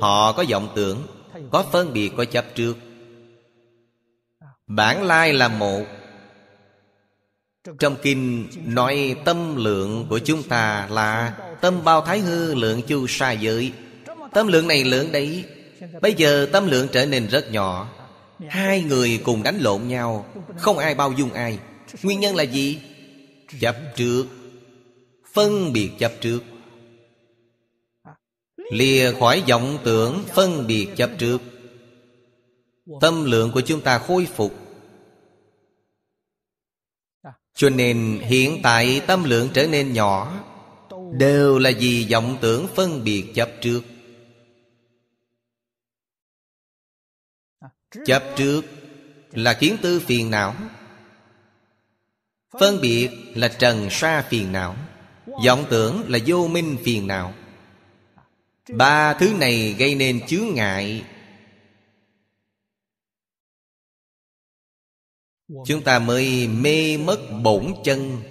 [0.00, 1.06] Họ có vọng tưởng
[1.50, 2.76] Có phân biệt có chấp trước.
[4.66, 5.84] Bản lai là một.
[7.78, 13.06] Trong kinh nói tâm lượng của chúng ta là Tâm bao thái hư lượng chu
[13.06, 13.72] sa giới.
[14.32, 15.44] Tâm lượng này lượng đấy.
[16.02, 17.88] Bây giờ tâm lượng trở nên rất nhỏ.
[18.48, 20.26] Hai người cùng đánh lộn nhau
[20.58, 21.58] Không ai bao dung ai.
[22.02, 22.78] Nguyên nhân là gì?
[23.60, 24.24] Chấp trước.
[25.34, 26.40] Phân biệt chấp trước
[28.70, 31.42] Lìa khỏi vọng tưởng, phân biệt chấp trước.
[33.00, 34.54] Tâm lượng của chúng ta khôi phục.
[37.54, 40.44] Cho nên hiện tại tâm lượng trở nên nhỏ.
[41.18, 43.82] Đều là vì vọng tưởng phân biệt chấp trước.
[48.06, 48.62] Chấp trước
[49.32, 50.54] là kiến tư phiền não.
[52.60, 54.76] Phân biệt là trần sa phiền não.
[55.46, 57.34] Vọng tưởng là vô minh phiền não.
[58.70, 61.04] Ba thứ này gây nên chướng ngại.
[65.66, 68.22] Chúng ta mới mê mất bổn chân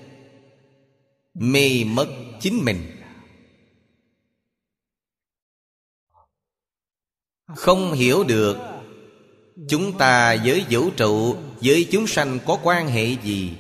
[1.34, 2.08] Mê mất
[2.40, 2.78] chính mình.
[7.46, 8.58] Không hiểu được
[9.70, 13.54] Chúng ta với vũ trụ Với chúng sanh có quan hệ gì?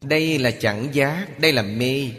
[0.00, 2.10] Đây là chẳng giác, Đây là mê.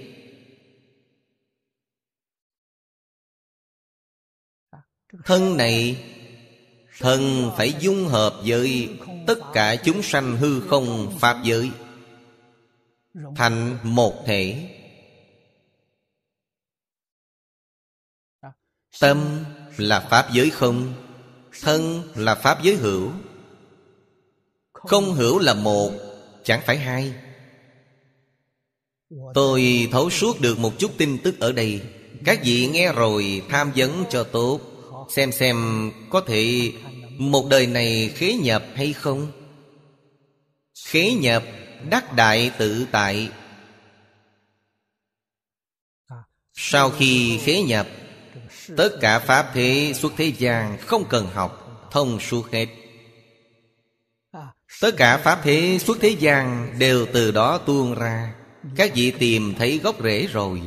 [5.25, 6.05] Thân này
[6.99, 8.89] Thân phải dung hợp với
[9.27, 11.71] Tất cả chúng sanh hư không Pháp giới.
[13.35, 14.69] Thành một thể.
[18.99, 19.45] Tâm
[19.77, 20.93] là Pháp giới không,
[21.61, 23.11] Thân là Pháp giới hữu.
[24.73, 25.91] Không hữu là một,
[26.43, 27.13] Chẳng phải hai.
[29.33, 31.81] Tôi thấu suốt được một chút tin tức ở đây.
[32.25, 34.59] Các vị nghe rồi tham vấn cho tốt.
[35.09, 36.71] Xem xem có thể
[37.17, 39.31] Một đời này khế nhập hay không?
[40.85, 41.43] Khế nhập
[41.89, 43.29] đắc đại tự tại.
[46.53, 47.87] Sau khi khế nhập,
[48.77, 52.67] Tất cả Pháp thế xuất thế gian Không cần học, Thông suốt hết.
[54.81, 58.33] Tất cả Pháp thế xuất thế gian Đều từ đó tuôn ra.
[58.75, 60.61] Các vị tìm thấy gốc rễ rồi.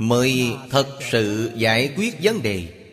[0.00, 2.86] Mới thật sự giải quyết vấn đề.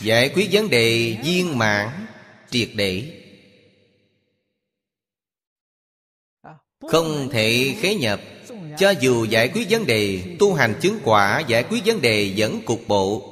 [0.00, 2.06] Giải quyết vấn đề viên mãn,
[2.50, 3.22] Triệt để.
[6.80, 8.20] Không thể khế nhập,
[8.78, 12.60] Cho dù giải quyết vấn đề, Tu hành chứng quả Giải quyết vấn đề vẫn
[12.64, 13.28] cục bộ.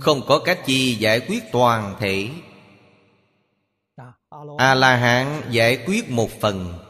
[0.00, 2.28] Không có cách gì giải quyết toàn thể.
[4.58, 6.87] A-la-hán giải quyết một phần.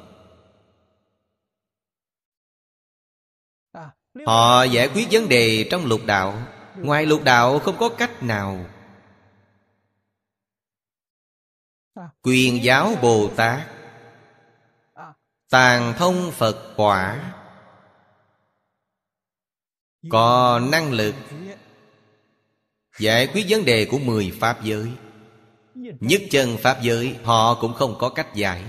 [4.27, 6.43] Họ giải quyết vấn đề trong lục đạo.
[6.77, 8.67] Ngoài lục đạo không có cách nào.
[12.23, 13.69] Quyền giáo bồ tát
[15.51, 17.35] tàn thông phật quả.
[20.11, 21.15] Có năng lực
[22.99, 24.93] giải quyết vấn đề của mười pháp giới.
[26.01, 28.65] Nhất chân pháp giới, họ cũng không có cách giải.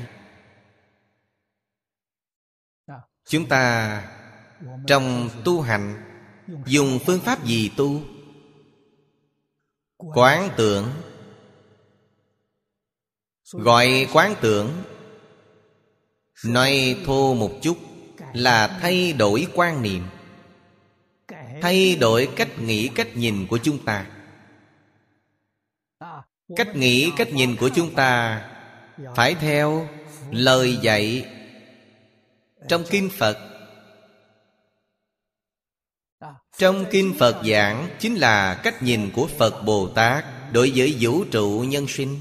[3.25, 4.18] Chúng ta
[4.88, 6.03] trong tu hành,
[6.66, 8.01] dùng phương pháp gì tu?
[9.97, 10.91] Quán tưởng.
[13.51, 14.84] Gọi quán tưởng.
[16.45, 17.78] Nói thô một chút
[18.34, 20.03] là thay đổi quan niệm.
[21.62, 24.05] Thay đổi cách nghĩ, cách nhìn của chúng ta.
[26.55, 28.41] Cách nghĩ, cách nhìn của chúng ta
[29.16, 29.88] phải theo
[30.32, 31.26] lời dạy
[32.68, 33.48] trong kinh phật.
[36.60, 41.24] Trong kinh phật giảng, chính là cách nhìn của phật bồ tát đối với vũ
[41.32, 42.20] trụ nhân sinh.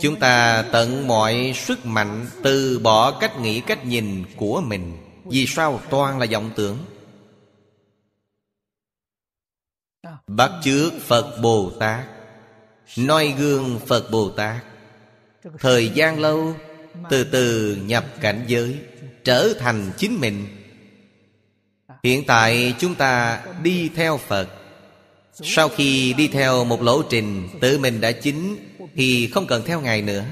[0.00, 4.96] Chúng ta tận mọi sức mạnh từ bỏ cách nghĩ, cách nhìn của mình.
[5.24, 5.80] Vì sao?
[5.90, 6.78] Toàn là vọng tưởng.
[10.26, 12.06] Bắt chước phật bồ tát,
[12.98, 14.64] noi gương phật bồ tát.
[15.58, 16.56] Thời gian lâu,
[17.10, 18.80] từ từ nhập cảnh giới
[19.24, 20.46] trở thành chính mình.
[22.02, 24.48] Hiện tại chúng ta đi theo phật.
[25.32, 28.56] Sau khi đi theo một lộ trình tự mình đã chính,
[28.94, 30.24] thì không cần theo ngài nữa.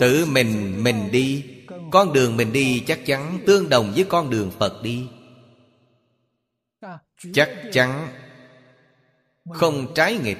[0.00, 1.44] Tự mình mình đi.
[1.90, 5.06] Con đường mình đi chắc chắn tương đồng với con đường phật đi.
[7.32, 8.08] Chắc chắn.
[9.50, 10.38] Không trái nghịch.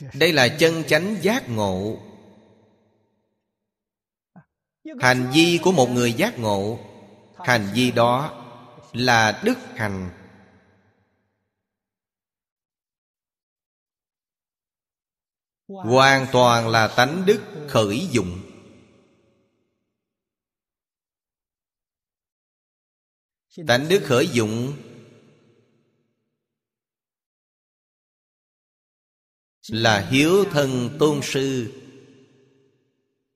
[0.00, 1.98] Đây là chân chánh giác ngộ.
[5.00, 6.78] Hành vi của một người giác ngộ,
[7.36, 8.44] hành vi đó
[8.92, 10.10] là đức hành.
[15.68, 18.40] Hoàn toàn là tánh đức khởi dụng.
[23.66, 24.76] Tánh đức khởi dụng
[29.68, 31.72] là hiếu thân tôn sư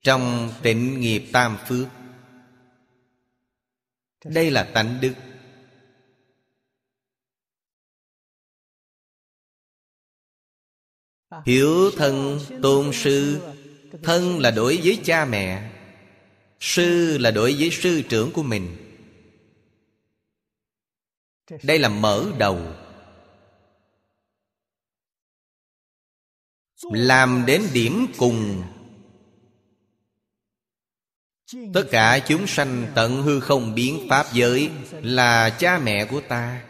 [0.01, 1.87] trong tịnh nghiệp tam phước.
[4.25, 5.13] Đây là tánh đức.
[11.45, 13.41] Hiếu thân tôn sư,
[14.03, 15.71] thân là đối với cha mẹ,
[16.59, 18.75] sư là đối với sư trưởng của mình.
[21.63, 22.88] Đây là mở đầu.
[26.83, 28.63] Làm đến điểm cùng.
[31.73, 36.61] Tất cả chúng sanh tận hư không biến pháp giới là cha mẹ của ta.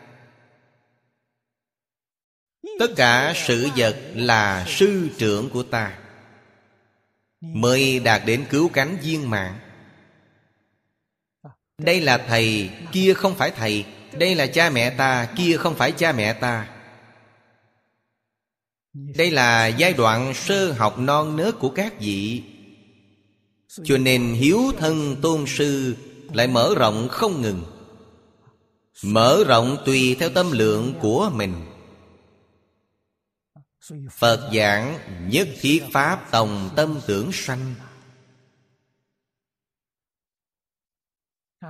[2.80, 6.00] Tất cả sự vật là sư trưởng của ta.
[7.42, 9.60] Mới đạt đến cứu cánh viên mạng
[11.80, 13.86] đây là thầy, kia không phải thầy.
[14.14, 16.68] Đây là cha mẹ ta, kia không phải cha mẹ ta
[19.16, 22.44] đây là giai đoạn sơ học non nớt của các vị.
[23.84, 25.96] Cho nên hiếu thân tôn sư
[26.34, 27.64] lại mở rộng không ngừng.
[29.04, 31.54] Mở rộng tùy theo tâm lượng của mình.
[34.12, 37.76] Phật giảng nhất thiết pháp tòng tâm tưởng sanh.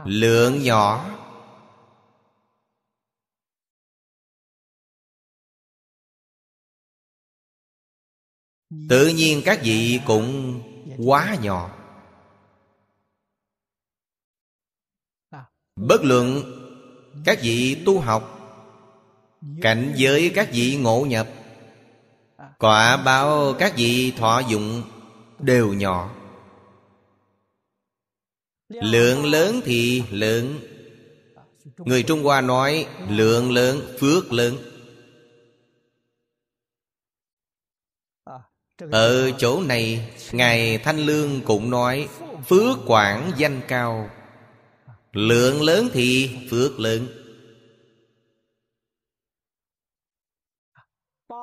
[0.06, 1.19] Lượng nhỏ
[8.90, 10.62] tự nhiên các vị cũng
[10.98, 11.76] quá nhỏ.
[15.76, 16.42] Bất luận
[17.26, 18.36] các vị tu học,
[19.62, 21.28] cảnh giới các vị ngộ nhập,
[22.60, 24.84] quả báo các vị thọ dụng
[25.40, 26.16] đều nhỏ.
[28.70, 30.60] Lượng lớn thì lượng
[31.78, 34.56] người trung hoa nói lượng lớn, phước lớn.
[38.92, 42.10] Ở chỗ này, ngài thanh lương cũng nói,
[42.48, 44.10] phước quảng danh cao,
[45.12, 47.08] lượng lớn thì phước lớn.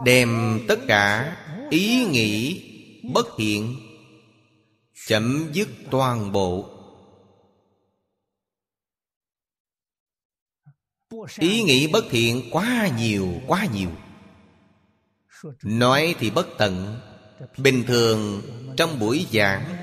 [0.04, 1.36] Đem tất cả
[1.70, 2.62] ý nghĩ
[3.12, 3.76] bất thiện,
[5.06, 6.70] chấm dứt toàn bộ.
[11.38, 13.90] Ý nghĩ bất thiện quá nhiều quá nhiều.
[15.62, 17.00] Nói thì bất tận
[17.58, 18.42] bình thường,
[18.76, 19.76] trong buổi giảng,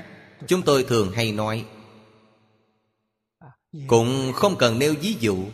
[0.46, 1.66] chúng tôi thường hay nói,
[3.86, 5.46] cũng không cần nêu ví dụ.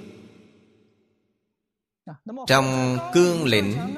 [2.46, 3.94] Trong cương lĩnh,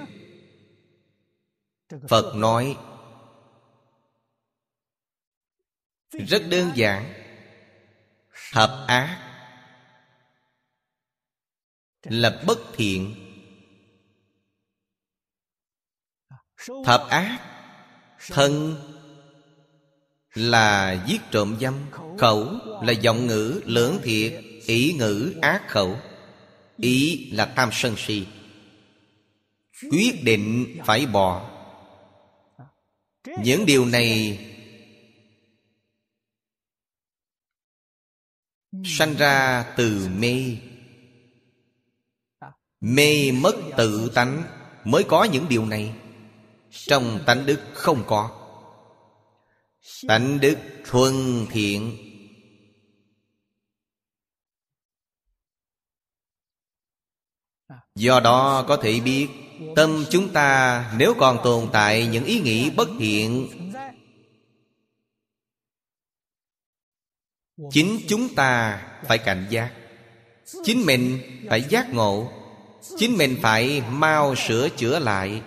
[2.09, 2.77] phật nói,
[6.11, 7.13] rất đơn giản,
[8.53, 9.29] hợp ác
[12.03, 13.15] là bất thiện.
[16.85, 17.52] Thập ác
[18.29, 18.77] thân
[20.35, 21.75] là giết trộm dâm,
[22.19, 22.49] khẩu
[22.83, 25.99] là giọng ngữ lưỡng thiệt, ý ngữ ác khẩu.
[26.77, 28.27] Ý là tam sân si.
[29.91, 31.51] Quyết định phải bỏ
[33.43, 34.39] những điều này
[38.85, 40.57] sanh ra từ mê.
[42.81, 44.43] Mê mất tự tánh
[44.85, 45.95] mới có những điều này
[46.73, 48.31] trong tánh đức không có.
[50.09, 51.97] Tánh đức thuần thiện.
[57.95, 59.29] Do đó có thể biết,
[59.77, 63.49] tâm chúng ta nếu còn tồn tại những ý nghĩ bất thiện,
[67.71, 69.73] chính chúng ta phải cảnh giác.
[70.65, 71.21] Chính mình
[71.51, 72.33] phải giác ngộ.
[72.99, 75.43] Chính mình phải mau sửa chữa lại.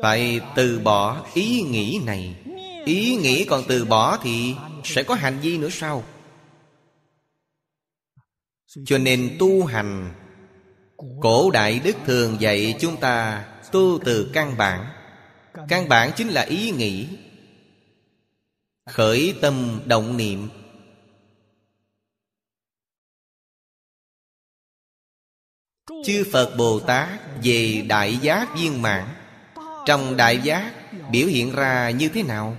[0.00, 2.36] Phải từ bỏ ý nghĩ này.
[2.84, 6.04] Ý nghĩ còn từ bỏ thì sẽ có hành vi nữa sao?
[8.86, 10.14] Cho nên tu hành,
[11.20, 14.86] cổ đại đức thường dạy chúng ta tu từ căn bản.
[15.68, 17.08] Căn bản chính là ý nghĩ.
[18.86, 20.48] Khởi tâm động niệm.
[26.04, 27.08] Chư phật bồ tát
[27.42, 29.21] về đại giác viên mãn
[29.86, 30.72] trong đại giác
[31.10, 32.56] biểu hiện ra như thế nào?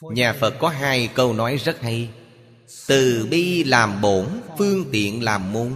[0.00, 2.10] Nhà phật có hai câu nói rất hay.
[2.86, 4.26] Từ bi làm bổn,
[4.58, 5.72] phương tiện làm môn.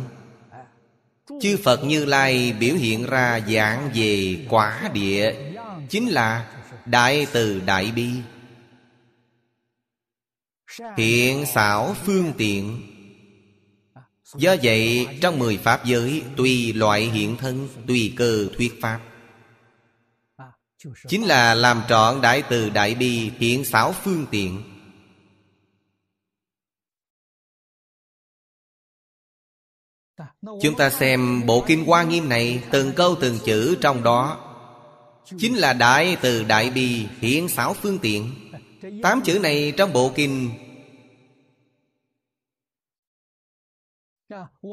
[1.40, 5.34] Chư phật như lai biểu hiện ra dạng về quả địa,
[5.88, 8.11] chính là đại từ đại bi.
[10.96, 12.91] Hiện xảo phương tiện
[14.37, 19.01] Do vậy, trong mười pháp giới, Tùy loại hiện thân, Tùy cơ thuyết pháp.
[21.09, 24.62] Chính là làm trọn đại từ đại bi Hiện xảo phương tiện.
[30.43, 34.49] Chúng ta xem bộ kinh Hoa Nghiêm này, Từng câu từng chữ trong đó.
[35.39, 38.51] Chính là đại từ đại bi Hiện xảo phương tiện.
[39.03, 40.51] Tám chữ này trong bộ kinh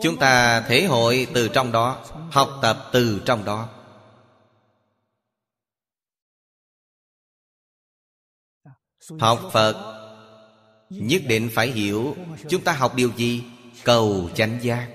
[0.03, 3.69] chúng ta thể hội từ trong đó, học tập từ trong đó.
[9.19, 9.99] Học phật,
[10.89, 12.15] nhất định phải hiểu
[12.49, 13.43] chúng ta học điều gì,
[13.83, 14.89] cầu chánh giác.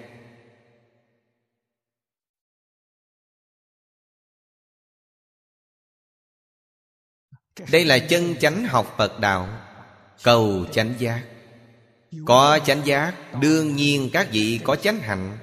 [7.73, 9.49] Đây là chân chánh học phật đạo,
[10.23, 11.34] cầu chánh giác
[12.27, 15.39] có chánh giác, Đương nhiên các vị có chánh hạnh.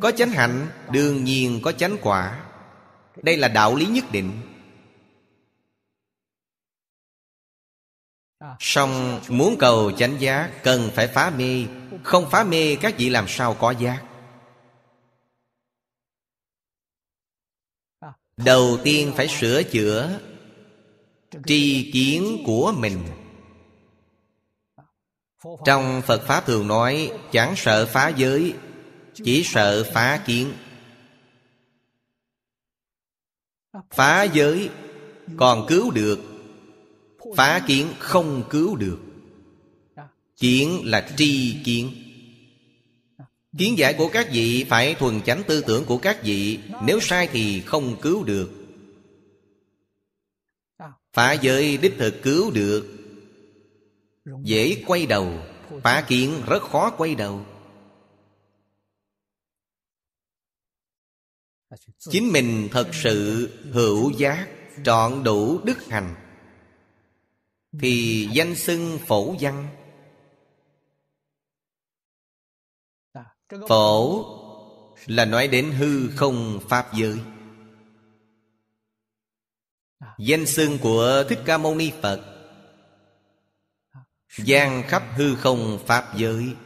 [0.00, 2.44] Có chánh hạnh, Đương nhiên có chánh quả.
[3.22, 4.32] Đây là đạo lý nhất định.
[8.60, 11.64] Song muốn cầu chánh giác, Cần phải phá mê.
[12.02, 14.02] Không phá mê, các vị làm sao có giác?
[18.36, 20.18] Đầu tiên phải sửa chữa
[21.46, 22.98] Tri kiến của mình
[25.64, 28.54] trong Phật Pháp thường nói, Chẳng sợ phá giới,
[29.14, 30.52] Chỉ sợ phá kiến.
[33.90, 34.70] Phá giới,
[35.36, 36.20] Còn cứu được.
[37.36, 38.98] Phá kiến không cứu được.
[40.36, 41.92] Kiến là tri kiến.
[43.58, 47.28] Kiến giải của các vị Phải thuần chánh tư tưởng của các vị, Nếu sai
[47.32, 48.50] thì không cứu được.
[51.12, 53.01] Phá giới đích thực cứu được.
[54.24, 55.38] Dễ quay đầu
[55.82, 57.46] Phá kiến rất khó quay đầu.
[61.98, 64.48] Chính mình thật sự hữu giác
[64.84, 66.14] Trọn đủ đức hành.
[67.80, 69.68] Thì danh xưng phổ văn.
[73.68, 74.24] Phổ
[75.06, 77.18] là nói đến hư không pháp giới.
[80.18, 82.31] Danh xưng của Thích Ca Mâu Ni Phật
[84.36, 86.56] Giang khắp hư không Pháp giới.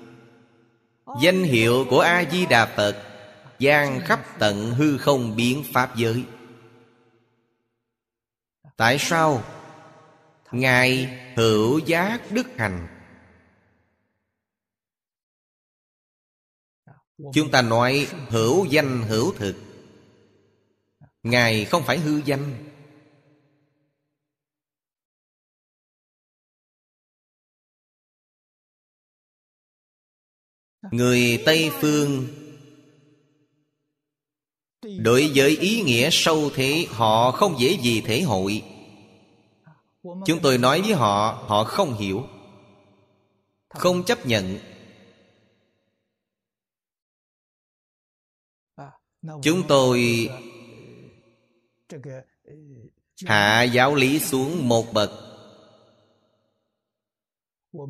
[1.22, 3.02] Danh hiệu của A-di-đà Phật
[3.60, 6.24] Giang khắp tận hư không biến Pháp giới.
[8.76, 9.42] Tại sao?
[10.52, 12.86] Ngài hữu giác đức hành
[17.34, 19.56] Chúng ta nói hữu danh hữu thực.
[21.22, 22.64] Ngài không phải hư danh.
[30.90, 32.26] Người Tây Phương.
[34.98, 38.62] Đối với ý nghĩa sâu thế, Họ không dễ gì thể hội.
[40.02, 42.26] Chúng tôi nói với họ Họ không hiểu,
[43.68, 44.58] Không chấp nhận.
[49.42, 50.28] Chúng tôi
[53.24, 55.25] Hạ giáo lý xuống một bậc.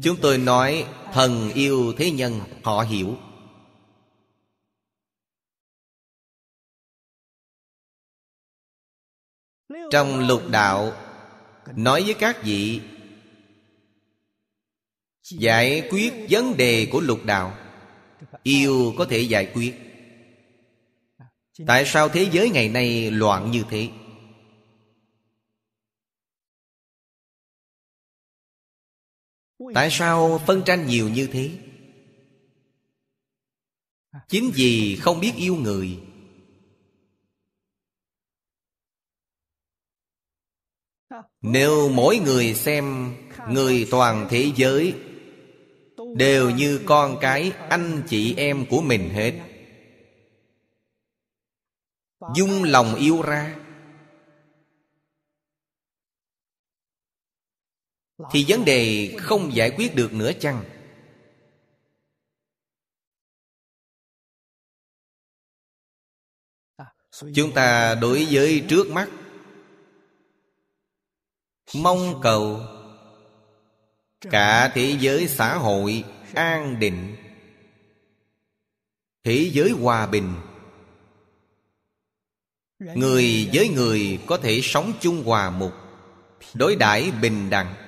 [0.03, 3.17] Chúng tôi nói, Thần yêu thế nhân, Họ hiểu.
[9.91, 10.93] Trong lục đạo,
[11.77, 12.81] Nói với các vị,
[15.31, 17.59] Giải quyết vấn đề của lục đạo,
[18.43, 19.75] Yêu có thể giải quyết.
[21.67, 23.89] Tại sao thế giới ngày nay loạn như thế?
[29.75, 31.51] Tại sao phân tranh nhiều như thế?
[34.29, 35.99] Chính vì không biết yêu người.
[41.41, 43.15] Nếu mỗi người xem
[43.49, 44.95] Người toàn thế giới,
[46.17, 49.33] Đều như con cái anh chị em của mình hết.
[52.35, 53.57] Dung lòng yêu ra
[58.31, 60.65] Thì vấn đề không giải quyết được nữa chăng?
[67.35, 69.09] Chúng ta đối với trước mắt.
[71.75, 72.61] Mong cầu
[74.21, 76.05] Cả thế giới xã hội
[76.35, 77.17] an định.
[79.25, 80.35] Thế giới hòa bình.
[82.79, 85.73] Người với người có thể sống chung hòa mục
[86.55, 87.86] Đối đãi bình đẳng.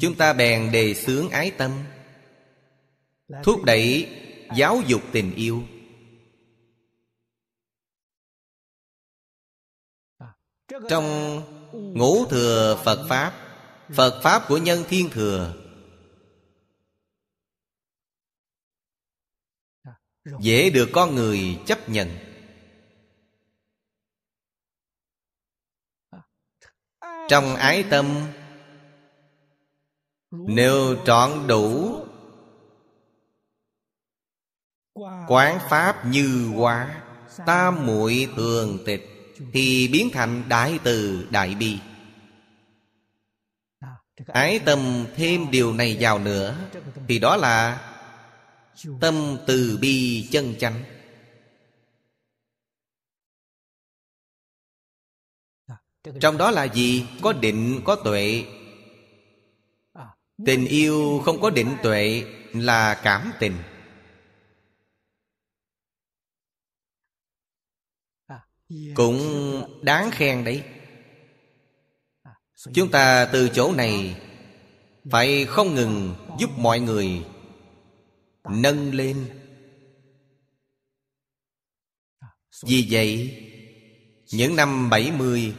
[0.00, 1.84] Chúng ta bèn đề xướng ái tâm,
[3.44, 4.08] Thúc đẩy
[4.56, 5.62] giáo dục tình yêu.
[10.88, 11.06] Trong
[11.72, 13.32] ngũ thừa Phật Pháp
[13.96, 15.54] Phật Pháp của nhân thiên thừa,
[20.40, 22.08] Dễ được con người chấp nhận.
[27.28, 28.32] Trong ái tâm
[30.32, 31.96] nếu trọn đủ
[35.28, 37.02] Quán Pháp như hóa
[37.46, 41.78] Tam muội thường tịch Thì biến thành đại từ đại bi.
[44.26, 46.56] Ái tâm thêm điều này vào nữa
[47.08, 47.88] Thì đó là
[49.00, 50.84] Tâm từ bi chân chánh.
[56.20, 57.06] Trong đó là gì?
[57.22, 58.44] Có định, có tuệ.
[60.46, 63.54] Tình yêu không có định tuệ Là cảm tình.
[68.94, 69.20] Cũng
[69.82, 70.62] đáng khen đấy.
[72.74, 74.20] Chúng ta từ chỗ này
[75.10, 77.24] Phải không ngừng giúp mọi người
[78.50, 79.26] Nâng lên.
[82.66, 83.38] Vì vậy,
[84.32, 85.54] Những năm 70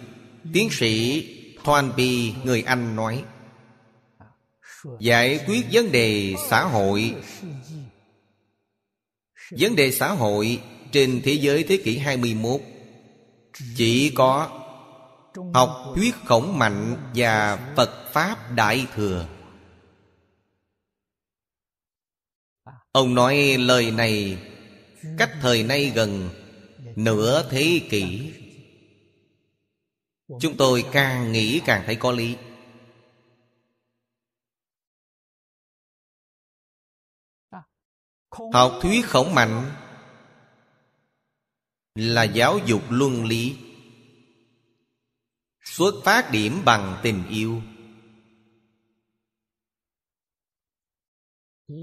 [0.53, 1.23] Tiến sĩ
[1.63, 3.23] Thoan Bi, người Anh nói
[4.99, 7.15] Giải quyết vấn đề xã hội.
[9.59, 10.61] Vấn đề xã hội
[10.91, 12.61] trên thế giới thế kỷ 21
[13.75, 14.59] Chỉ có
[15.53, 19.27] Học thuyết khổng mạnh và Phật Pháp Đại Thừa.
[22.91, 24.37] Ông nói lời này
[25.17, 26.29] Cách thời nay gần
[26.95, 28.31] Nửa thế kỷ.
[30.39, 32.35] Chúng tôi càng nghĩ càng thấy có lý.
[38.53, 39.71] Học thuyết khổng mạnh
[41.95, 43.57] Là giáo dục luân lý.
[45.63, 47.61] Xuất phát điểm bằng tình yêu.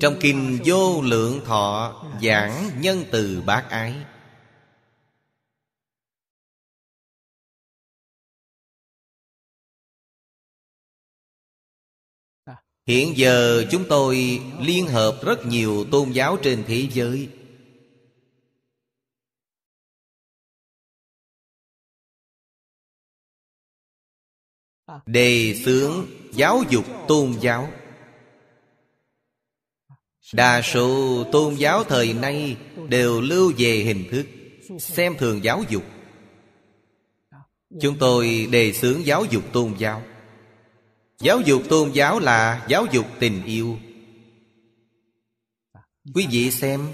[0.01, 3.95] Trong kinh vô lượng thọ giảng nhân từ bác ái
[12.91, 17.29] hiện giờ chúng tôi liên hợp rất nhiều tôn giáo trên thế giới.
[25.07, 27.73] Đề xướng giáo dục tôn giáo.
[30.33, 32.57] Đa số tôn giáo thời nay
[32.89, 34.27] đều lưu về hình thức
[34.79, 35.85] xem thường giáo dục.
[37.81, 40.03] Chúng tôi đề xướng giáo dục tôn giáo
[41.21, 43.79] giáo dục tôn giáo là giáo dục tình yêu.
[46.15, 46.93] Quý vị xem.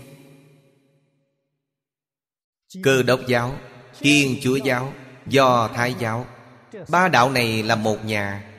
[2.82, 3.58] Cơ đốc giáo,
[3.98, 4.92] thiên chúa giáo,
[5.26, 6.26] do thái giáo.
[6.88, 8.52] Ba đạo này là một nhà.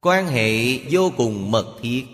[0.00, 2.06] Quan hệ vô cùng mật thiết.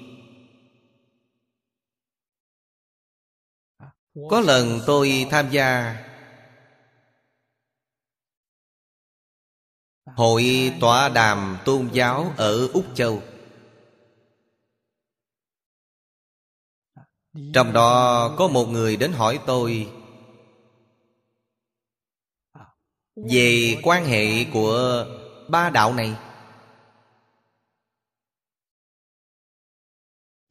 [4.31, 5.97] Có lần tôi tham gia
[10.17, 13.23] hội tọa đàm tôn giáo ở úc châu.
[17.55, 19.93] Trong đó có một người đến hỏi tôi
[23.17, 25.07] về quan hệ của
[25.49, 26.17] ba đạo này.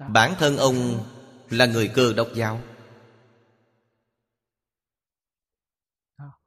[0.10, 1.06] Bản thân ông
[1.50, 2.62] là người cơ đốc giáo.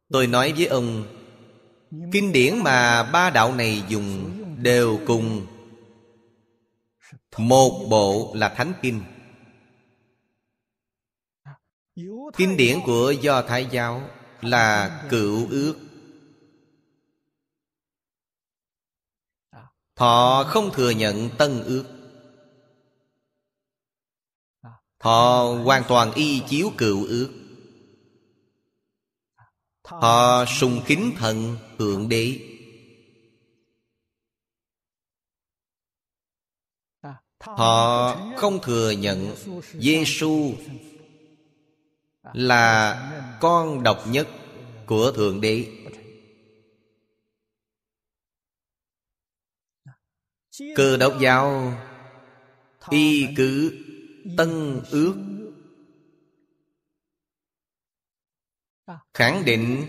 [0.08, 1.04] Tôi nói với ông
[2.12, 5.46] kinh điển mà ba đạo này dùng đều cùng
[7.38, 9.02] một bộ là thánh kinh.
[12.36, 15.76] Kinh điển của do thái giáo là cựu ước.
[19.96, 21.84] Họ không thừa nhận tân ước.
[24.98, 27.41] Họ hoàn toàn y chiếu cựu ước
[30.00, 32.38] họ sùng kính thần thượng đế.
[37.40, 39.34] Họ không thừa nhận
[39.78, 40.52] giêsu
[42.32, 44.28] là con độc nhất
[44.86, 45.66] của thượng đế.
[50.76, 51.74] Cơ đốc giáo
[52.90, 53.78] y cứ
[54.36, 55.14] tân ước
[59.14, 59.86] khẳng định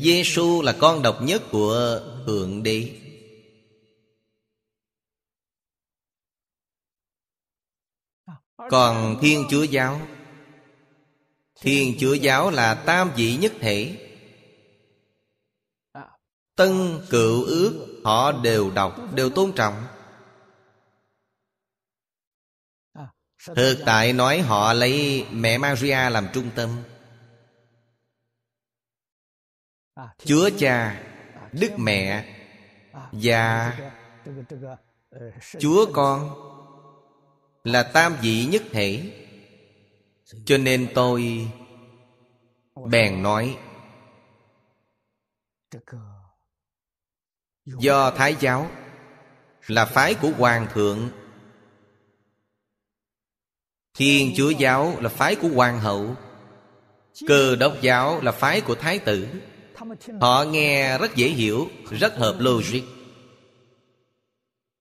[0.00, 3.00] giêsu là con độc nhất của thượng đế.
[8.56, 10.00] Còn thiên chúa giáo?
[11.60, 14.06] Thiên chúa giáo là tam vị nhất thể.
[16.56, 19.86] Tân, cựu ước, họ đều đọc, đều tôn trọng.
[23.56, 26.82] Thực tại nói họ lấy mẹ maria làm trung tâm
[30.24, 31.02] chúa cha,
[31.52, 32.36] đức mẹ
[33.12, 33.78] và
[35.58, 36.34] chúa con
[37.64, 39.12] là tam vị nhất thể.
[40.44, 41.48] Cho nên tôi
[42.86, 43.58] bèn nói,
[47.64, 48.70] do thái giáo
[49.66, 51.10] là phái của hoàng thượng,
[53.94, 56.14] thiên chúa giáo là phái của hoàng hậu,
[57.26, 59.28] cơ đốc giáo là phái của thái tử
[60.20, 62.82] họ nghe rất dễ hiểu, rất hợp logic.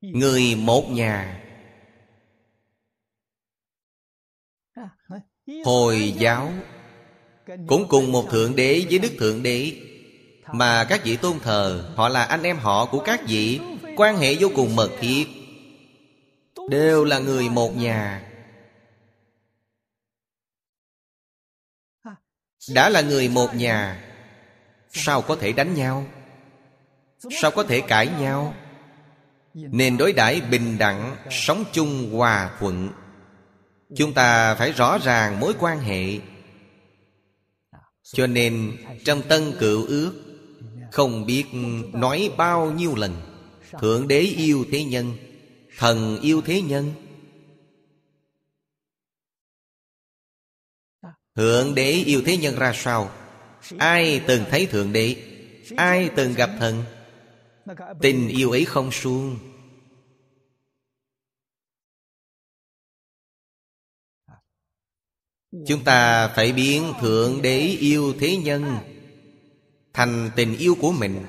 [0.02, 1.46] Người một nhà
[5.66, 6.54] hồi giáo
[7.68, 9.76] cũng cùng một thượng đế với đức thượng đế.
[10.54, 13.60] Mà các vị tôn thờ, họ là anh em họ của các vị,
[13.96, 15.26] quan hệ vô cùng mật thiết.
[16.70, 18.26] Đều là người một nhà.
[22.74, 24.09] Đã là người một nhà
[24.92, 26.06] sao có thể đánh nhau?
[27.42, 28.54] Sao có thể cãi nhau?
[29.54, 32.90] Nên đối đãi bình đẳng, sống chung hòa thuận.
[33.96, 36.20] Chúng ta phải rõ ràng mối quan hệ.
[38.04, 40.14] Cho nên, trong tân cựu ước,
[40.92, 41.46] không biết
[41.94, 43.16] nói bao nhiêu lần,
[43.82, 45.14] thượng đế yêu thế nhân,
[45.78, 46.94] thần yêu thế nhân.
[51.36, 53.12] Thượng đế yêu thế nhân ra sao?
[53.78, 55.16] Ai từng thấy thượng đế?
[55.78, 56.84] Ai từng gặp thần?
[58.02, 59.40] Tình yêu ấy không suông.
[65.68, 68.78] Chúng ta phải biến thượng đế yêu thế nhân
[69.94, 71.26] thành tình yêu của mình.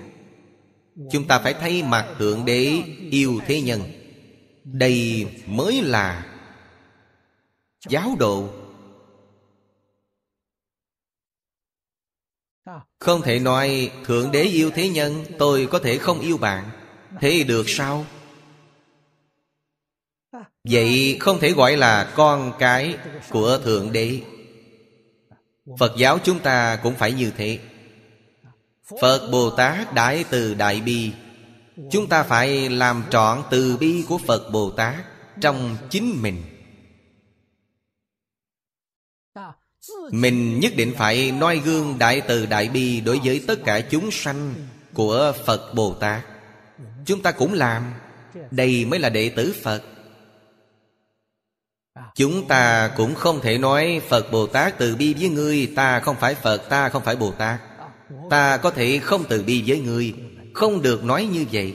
[1.10, 3.80] Chúng ta phải thay mặt thượng đế yêu thế nhân.
[4.64, 6.26] Đây mới là
[7.88, 8.48] giáo độ
[12.98, 16.70] không thể nói, thượng đế yêu thế nhân, tôi có thể không yêu bạn.
[17.20, 18.06] Thế được sao?
[20.64, 22.96] Vậy không thể gọi là con cái
[23.30, 24.20] của thượng đế.
[25.78, 27.58] Phật giáo chúng ta cũng phải như thế.
[29.00, 31.12] Phật Bồ Tát Đại Từ Đại Bi.
[31.90, 34.96] Chúng ta phải làm trọn từ bi của Phật Bồ Tát
[35.40, 36.42] Trong chính mình.
[40.10, 44.10] Mình nhất định phải noi gương Đại Từ Đại Bi Đối với tất cả chúng
[44.10, 44.54] sanh
[44.94, 46.20] Của Phật Bồ Tát.
[47.06, 47.92] Chúng ta cũng làm.
[48.50, 49.82] Đây mới là đệ tử Phật.
[52.14, 56.16] Chúng ta cũng không thể nói Phật Bồ Tát từ bi với ngươi Ta không
[56.20, 57.60] phải Phật, ta không phải Bồ Tát.
[58.30, 60.14] Ta có thể không từ bi với ngươi.
[60.54, 61.74] Không được nói như vậy.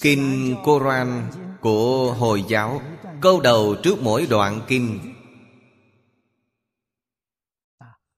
[0.00, 2.82] Kinh Koran của Hồi giáo
[3.20, 5.14] Câu đầu trước mỗi đoạn kinh.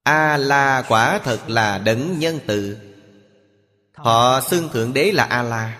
[0.03, 2.77] A-la quả thật là đấng nhân từ.
[3.93, 5.79] Họ xưng Thượng Đế là A-la.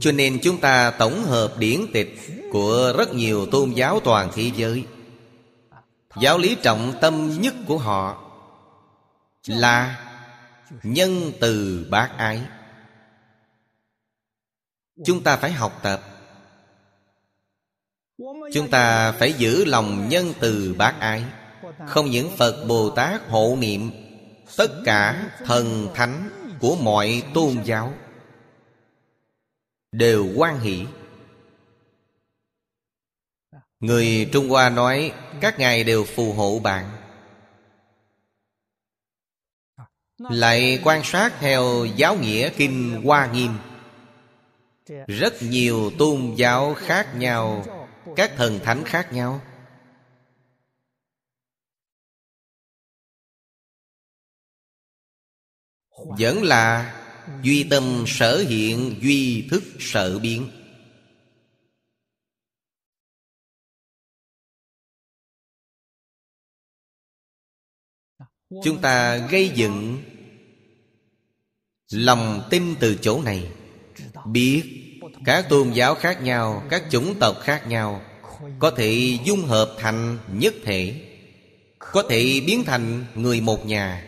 [0.00, 2.18] Cho nên chúng ta tổng hợp điển tịch
[2.52, 4.86] Của rất nhiều tôn giáo toàn thế giới.
[6.20, 8.30] Giáo lý trọng tâm nhất của họ
[9.46, 10.03] Là
[10.82, 12.42] Nhân từ bác ái.
[15.04, 16.02] Chúng ta phải học tập.
[18.52, 21.24] Chúng ta phải giữ lòng nhân từ bác ái.
[21.88, 23.90] Không những Phật Bồ Tát hộ niệm,
[24.56, 27.94] Tất cả thần thánh của mọi tôn giáo
[29.92, 30.86] Đều quan hỷ.
[33.80, 37.03] Người Trung Hoa nói, Các ngài đều phù hộ bạn.
[40.18, 43.50] Lại quan sát theo giáo nghĩa Kinh Hoa Nghiêm.
[45.06, 47.64] Rất nhiều tôn giáo khác nhau,
[48.16, 49.40] Các thần thánh khác nhau.
[56.18, 56.94] Vẫn là
[57.42, 60.63] Duy tâm sở hiện, Duy thức sở biến.
[68.62, 70.02] Chúng ta gây dựng
[71.92, 73.48] Lòng tin từ chỗ này.
[74.26, 74.62] Biết
[75.24, 78.02] các tôn giáo khác nhau, Các chủng tộc khác nhau
[78.58, 81.00] Có thể dung hợp thành nhất thể,
[81.78, 84.04] Có thể biến thành người một nhà.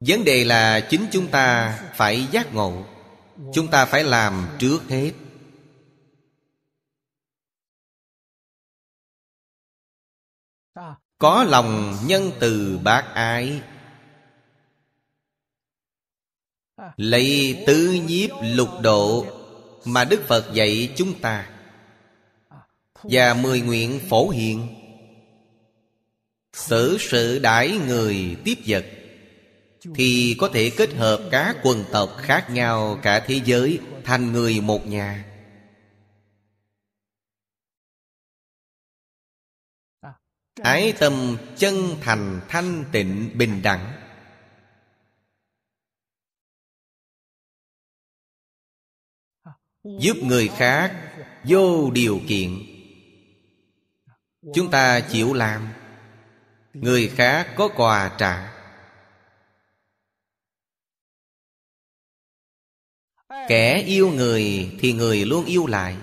[0.00, 2.84] Vấn đề là chính chúng ta phải giác ngộ,
[3.54, 5.12] Chúng ta phải làm trước hết.
[11.18, 13.60] Có lòng nhân từ bác ái.
[16.96, 19.26] Lấy tứ nhiếp lục độ
[19.84, 21.48] Mà Đức Phật dạy chúng ta
[23.02, 24.68] Và mười nguyện phổ hiện
[26.52, 28.86] Xử sự đãi người tiếp vật
[29.94, 34.60] Thì có thể kết hợp các quần tộc khác nhau Cả thế giới thành người
[34.60, 35.24] một nhà.
[40.62, 44.02] Ái tâm chân thành thanh tịnh bình đẳng.
[50.00, 52.62] Giúp người khác vô điều kiện.
[54.54, 55.68] Chúng ta chịu làm.
[56.72, 58.52] Người khác có quà trả.
[63.48, 65.96] Kẻ yêu người thì người luôn yêu lại.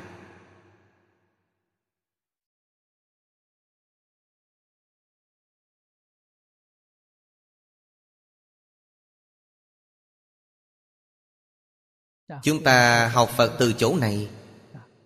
[12.44, 14.30] Chúng ta học Phật từ chỗ này.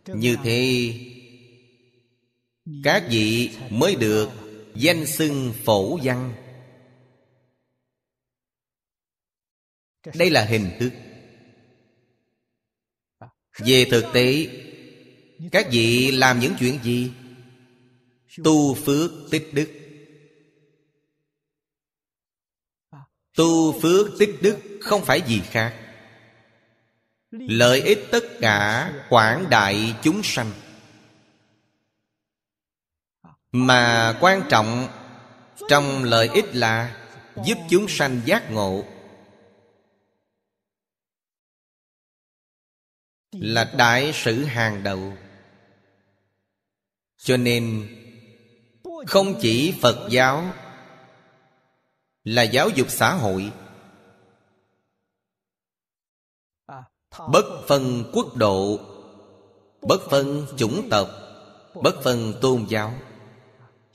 [0.08, 0.94] Như thế
[2.84, 4.30] Các vị mới được
[4.76, 6.34] Danh xưng phổ văn.
[10.16, 10.92] Đây là hình thức.
[13.58, 14.48] Về thực tế
[15.52, 17.12] Các vị làm những chuyện gì?
[18.44, 19.70] Tu phước tích đức.
[23.36, 25.87] Tu phước tích đức không phải gì khác
[27.32, 30.52] Lợi ích tất cả quảng đại chúng sanh.
[33.52, 34.88] Mà quan trọng
[35.70, 37.04] Trong lợi ích là
[37.46, 38.86] Giúp chúng sanh giác ngộ.
[43.32, 45.14] Là đại sự hàng đầu.
[47.18, 47.88] Cho nên,
[49.08, 50.54] Không chỉ Phật giáo,
[52.24, 53.52] Là giáo dục xã hội
[57.32, 58.80] Bất phân quốc độ,
[59.82, 61.08] Bất phân chủng tộc,
[61.84, 62.94] Bất phân tôn giáo.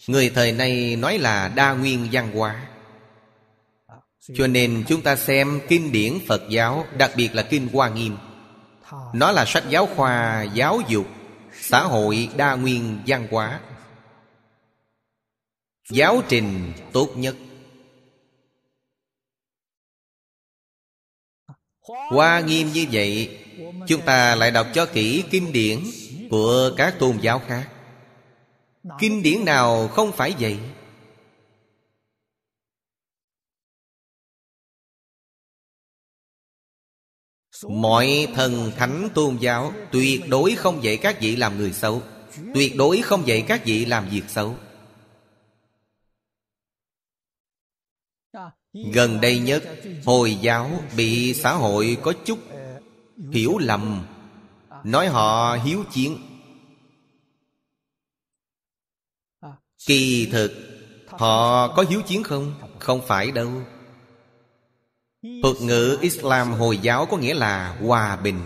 [0.09, 2.69] Người thời nay nói là đa nguyên văn hóa.
[4.35, 8.17] Cho nên chúng ta xem kinh điển Phật giáo, Đặc biệt là kinh Hoa Nghiêm.
[9.15, 11.07] Nó là sách giáo khoa, giáo dục,
[11.61, 13.61] xã hội đa nguyên văn hóa.
[15.91, 17.35] Giáo trình tốt nhất.
[21.89, 23.39] Hoa nghiêm như vậy,
[23.89, 25.79] chúng ta lại đọc cho kỹ kinh điển
[26.31, 27.69] của các tôn giáo khác.
[29.01, 30.59] Kinh điển nào không phải vậy?
[37.69, 42.03] Mọi thần thánh tôn giáo tuyệt đối không dạy các vị làm người xấu,
[42.55, 44.57] tuyệt đối không dạy các vị làm việc xấu.
[48.73, 49.63] Gần đây nhất,
[50.05, 52.39] hồi giáo bị xã hội có chút
[53.33, 54.05] hiểu lầm.
[54.85, 56.19] Nói họ hiếu chiến.
[59.87, 60.53] Kỳ thực,
[61.09, 62.55] họ có hiếu chiến không?
[62.79, 63.51] Không phải đâu.
[65.43, 68.41] Thuật ngữ islam hồi giáo có nghĩa là hòa bình.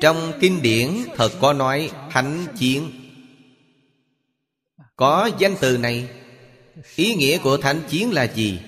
[0.00, 2.90] Trong kinh điển, thật có nói, thánh chiến.
[4.96, 6.08] Có danh từ này,
[6.96, 8.60] ý nghĩa của thánh chiến là gì?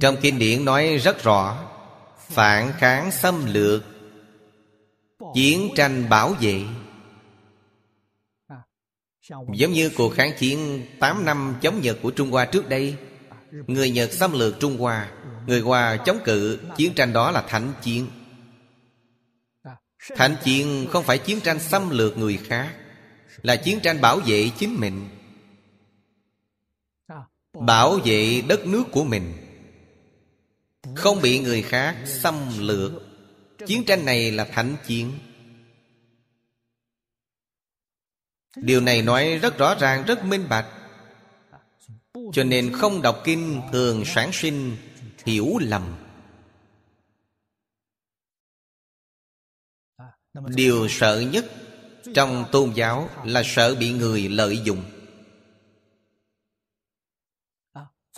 [0.00, 1.70] Trong kinh điển nói rất rõ,
[2.18, 3.82] phản kháng xâm lược,
[5.34, 6.62] chiến tranh bảo vệ.
[9.54, 12.96] Giống như cuộc kháng chiến 8 năm chống Nhật của Trung Hoa trước đây,
[13.66, 15.10] Người Nhật xâm lược Trung Hoa,
[15.46, 18.06] Người Hoa chống cự, Chiến tranh đó là thánh chiến.
[20.16, 22.76] Thánh chiến không phải chiến tranh xâm lược người khác
[23.42, 25.08] Là chiến tranh bảo vệ chính mình.
[27.52, 29.32] Bảo vệ đất nước của mình.
[30.96, 32.92] Không bị người khác xâm lược.
[33.66, 35.12] Chiến tranh này là thánh chiến
[38.56, 40.66] Điều này nói rất rõ ràng, rất minh bạch.
[42.32, 44.76] Cho nên không đọc kinh thường sản sinh
[45.24, 46.03] hiểu lầm.
[50.34, 51.44] Điều sợ nhất
[52.14, 54.84] trong tôn giáo là sợ bị người lợi dụng.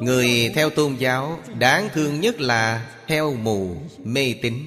[0.00, 4.66] Người theo tôn giáo đáng thương nhất là theo mù, mê tín.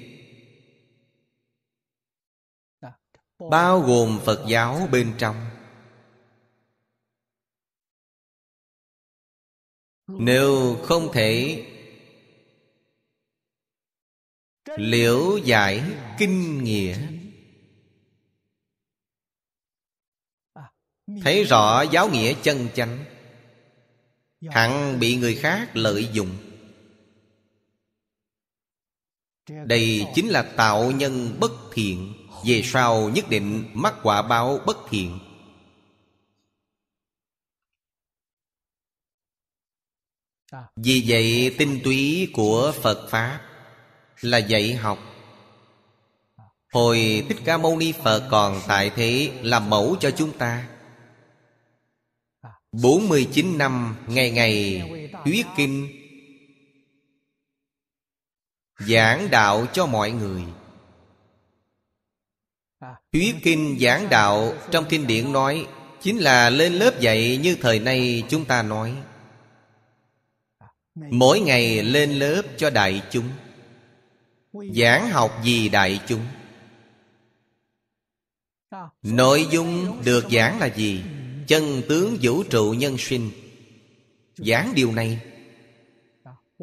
[3.50, 5.36] Bao gồm Phật giáo bên trong.
[10.08, 11.66] Nếu không thể
[14.78, 15.84] Liễu giải
[16.18, 17.19] kinh nghĩa
[21.24, 23.06] Thấy rõ giáo nghĩa chân chánh,
[24.50, 26.38] Hẳn bị người khác lợi dụng.
[29.66, 32.14] Đây chính là tạo nhân bất thiện,
[32.46, 35.20] Về sau nhất định mắc quả báo bất thiện.
[40.76, 43.42] Vì vậy tinh túy của Phật Pháp
[44.22, 45.00] Là dạy học.
[46.74, 50.79] Hồi Thích Ca Mâu Ni Phật còn tại thế Làm mẫu cho chúng ta.
[52.72, 54.84] 49 năm ngày ngày
[55.26, 55.90] thuyết kinh.
[58.80, 60.44] Giảng đạo cho mọi người.
[63.14, 65.68] Thuyết kinh giảng đạo trong kinh điển nói
[66.02, 68.96] Chính là lên lớp dạy như thời nay chúng ta nói.
[70.96, 73.30] Mỗi ngày lên lớp cho đại chúng.
[74.54, 76.26] Giảng học gì đại chúng.
[79.02, 81.04] Nội dung được giảng là gì?
[81.50, 83.32] Chân tướng vũ trụ nhân sinh.
[84.38, 85.20] Giảng điều này,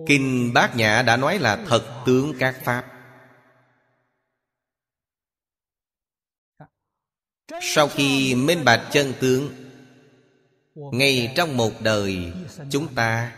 [0.06, 2.86] Kinh Bát Nhã đã nói là thật tướng các Pháp.
[7.62, 9.54] Sau khi minh bạch chân tướng,
[10.74, 12.32] Ngay trong một đời
[12.70, 13.32] Chúng ta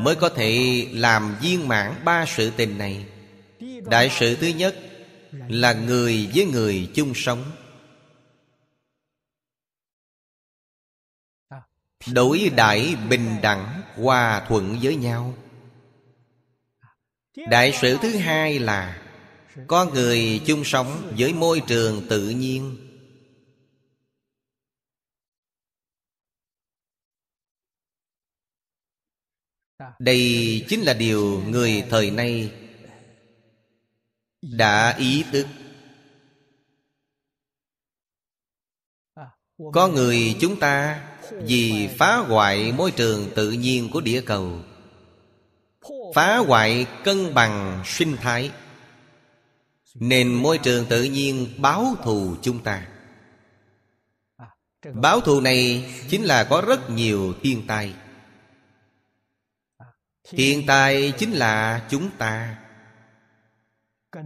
[0.00, 3.06] Mới có thể làm viên mãn ba sự tình này.
[3.84, 4.76] Đại sự thứ nhất
[5.48, 7.44] Là người với người chung sống.
[12.06, 15.34] Đối đại bình đẳng Hòa thuận với nhau.
[17.50, 19.02] Đại sự thứ hai là,
[19.66, 22.76] có người chung sống với môi trường tự nhiên.
[29.98, 32.52] Đây chính là điều người thời nay
[34.42, 35.46] Đã ý thức.
[39.72, 44.58] Có người chúng ta vì phá hoại môi trường tự nhiên của địa cầu,
[46.14, 48.50] Phá hoại cân bằng sinh thái,
[49.94, 52.88] Nên môi trường tự nhiên báo thù chúng ta.
[54.94, 57.94] Báo thù này chính là có rất nhiều thiên tai.
[60.30, 62.58] Thiên tai chính là chúng ta.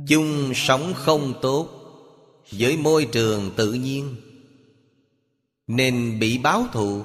[0.09, 1.68] Chung sống không tốt
[2.50, 4.16] với môi trường tự nhiên
[5.76, 7.04] nên bị báo thù.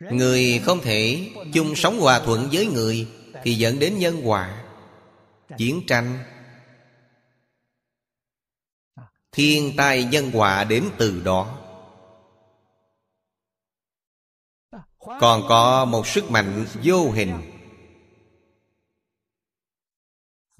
[0.00, 3.08] Người không thể chung sống hòa thuận với người
[3.42, 4.64] thì dẫn đến nhân quả
[5.58, 6.18] chiến tranh.
[9.32, 11.58] Thiên tai nhân quả đến từ đó.
[14.98, 17.34] Còn có một sức mạnh vô hình.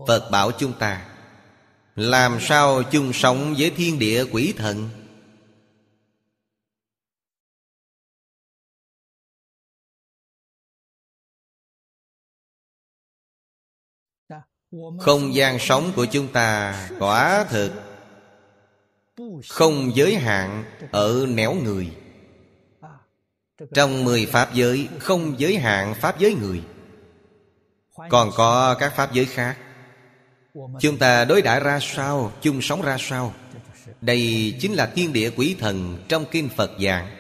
[0.07, 1.09] Phật bảo chúng ta,
[1.96, 5.03] làm sao chung sống với thiên địa quỷ thần?
[15.01, 17.72] Không gian sống của chúng ta quả thực
[19.49, 21.91] không giới hạn ở nẻo người.
[23.75, 26.62] Trong mười pháp giới, không giới hạn pháp giới người.
[28.11, 29.57] Còn có các pháp giới khác.
[30.81, 33.35] Chúng ta đối đãi ra sao, chung sống ra sao?
[34.01, 37.16] Đây chính là thiên địa quỷ thần trong kinh phật giảng.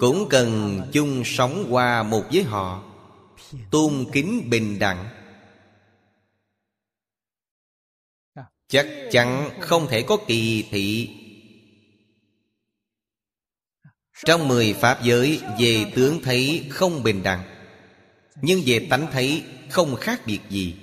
[0.00, 2.93] Cũng cần chung sống qua một với họ
[3.70, 5.08] tôn kính bình đẳng.
[8.68, 11.10] Chắc chắn không thể có kỳ thị.
[14.24, 17.44] Trong mười pháp giới, về tướng thấy không bình đẳng,
[18.42, 20.76] nhưng về tánh thấy không khác biệt gì.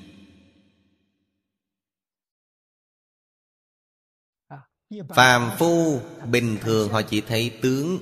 [5.09, 6.01] Phàm phu
[6.32, 7.99] bình thường họ chỉ thấy tướng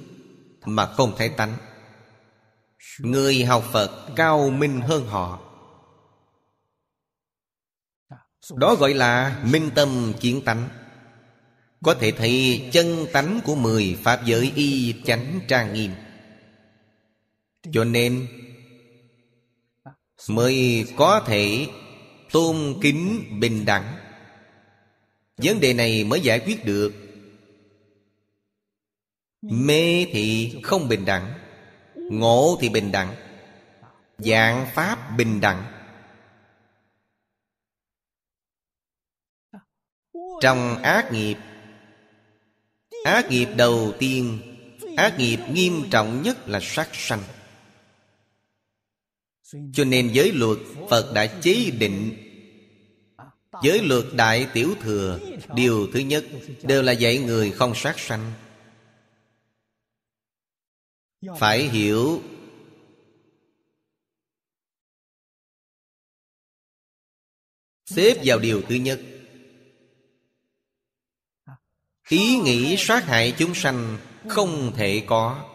[0.66, 1.58] mà không thấy tánh
[3.00, 5.40] người học phật cao minh hơn họ.
[8.56, 10.70] Đó gọi là minh tâm kiến tánh.
[11.84, 15.92] Có thể thấy chân tánh của mười pháp giới y chánh trang nghiêm.
[17.72, 18.28] Cho nên,
[20.30, 21.68] mới có thể
[22.32, 23.96] tôn kính bình đẳng.
[25.38, 26.94] Vấn đề này mới giải quyết được.
[29.42, 31.39] Mê thì không bình đẳng
[32.10, 33.16] ngộ thì bình đẳng
[34.18, 35.64] dạng pháp bình đẳng.
[40.42, 41.38] Trong ác nghiệp
[43.04, 44.40] ác nghiệp đầu tiên,
[44.98, 47.24] ác nghiệp nghiêm trọng nhất là sát sanh.
[49.74, 50.58] Cho nên giới luật
[50.90, 52.16] phật đã chế định,
[53.64, 55.20] giới luật đại tiểu thừa,
[55.56, 56.26] điều thứ nhất,
[56.64, 58.32] đều là dạy người không sát sanh
[61.40, 62.22] phải hiểu.
[67.86, 69.02] Xếp vào điều thứ nhất.
[72.10, 73.98] Ý nghĩ sát hại chúng sanh
[74.28, 75.46] không thể có.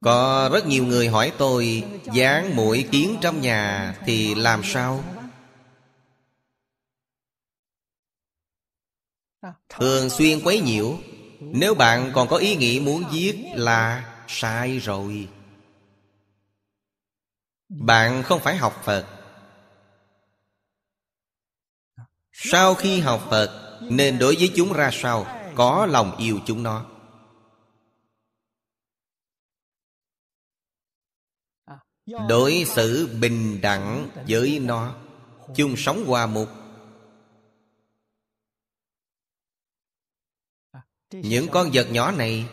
[0.00, 1.84] Có rất nhiều người hỏi tôi
[2.14, 5.04] dán mũi kiến trong nhà thì làm sao?
[9.42, 9.52] Ờ.
[9.68, 10.98] thường xuyên quấy nhiễu.
[11.40, 15.28] Nếu bạn còn có ý nghĩ muốn giết là sai rồi.
[17.68, 19.06] Bạn không phải học phật.
[22.32, 25.26] Sau khi học phật, nên đối với chúng ra sao?
[25.54, 26.86] Có lòng yêu chúng nó.
[32.28, 34.94] Đối xử bình đẳng với nó.
[35.56, 36.48] Chung sống hòa mục
[41.12, 42.46] những con vật nhỏ này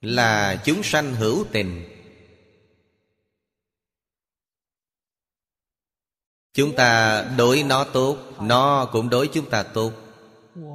[0.00, 1.92] là chúng sanh hữu tình.
[6.52, 9.92] Chúng ta đối nó tốt, nó cũng đối chúng ta tốt.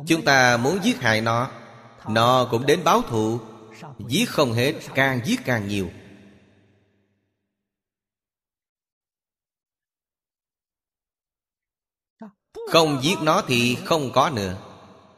[0.07, 1.51] Chúng ta muốn giết hại nó
[2.09, 3.39] nó cũng đến báo thù.
[4.07, 5.91] Giết không hết, càng giết càng nhiều.
[12.71, 14.57] Không giết nó thì không có nữa.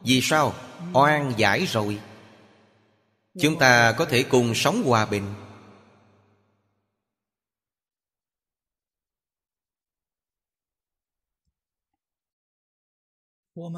[0.00, 0.54] Vì sao?
[0.92, 2.00] Oan giải rồi.
[3.40, 5.34] Chúng ta có thể cùng sống hòa bình.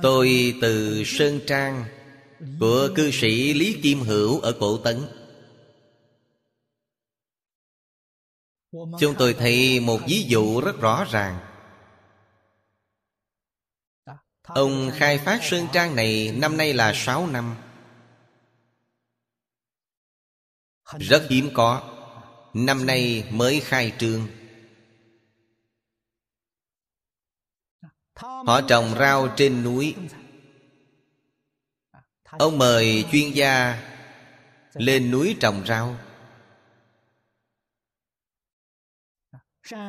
[0.03, 1.85] Tôi từ sơn trang,
[2.61, 5.03] của cư sĩ lý kim hữu ở cổ tấn.
[8.73, 11.56] Chúng tôi thấy một ví dụ rất rõ ràng.
[14.47, 17.57] Ông khai phát Sơn Trang này năm nay là 6 năm.
[20.99, 21.93] Rất hiếm có.
[22.55, 24.29] Năm nay mới khai trương.
[28.17, 29.95] Họ trồng rau trên núi.
[32.25, 33.83] Ông mời chuyên gia
[34.75, 35.97] Lên núi trồng rau.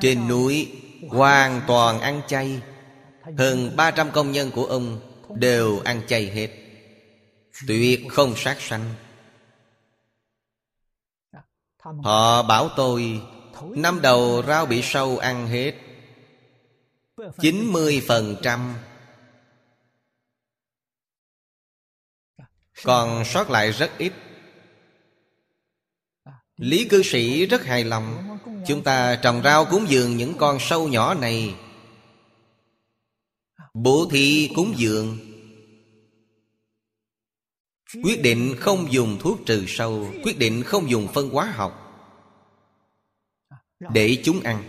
[0.01, 0.71] Trên núi
[1.09, 2.61] hoàn toàn ăn chay.
[3.37, 4.99] Hơn 300 công nhân của ông
[5.35, 6.49] Đều ăn chay hết.
[7.67, 8.93] Tuyệt không sát sanh.
[12.03, 13.21] Họ bảo tôi,
[13.75, 15.73] Năm đầu rau bị sâu ăn hết.
[17.17, 18.73] 90%
[22.83, 24.13] Còn sót lại rất ít.
[26.57, 28.37] Lý cư sĩ rất hài lòng.
[28.67, 31.55] Chúng ta trồng rau cúng dường những con sâu nhỏ này.
[33.79, 35.17] Bố thí cúng dường.
[38.03, 41.83] Quyết định không dùng thuốc trừ sâu, Quyết định không dùng phân hóa học.
[43.93, 44.63] Để chúng ăn.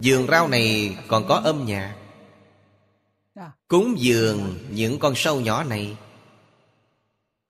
[0.00, 1.96] Dường rau này còn có âm nhạc.
[3.68, 5.96] Cúng dường những con sâu nhỏ này.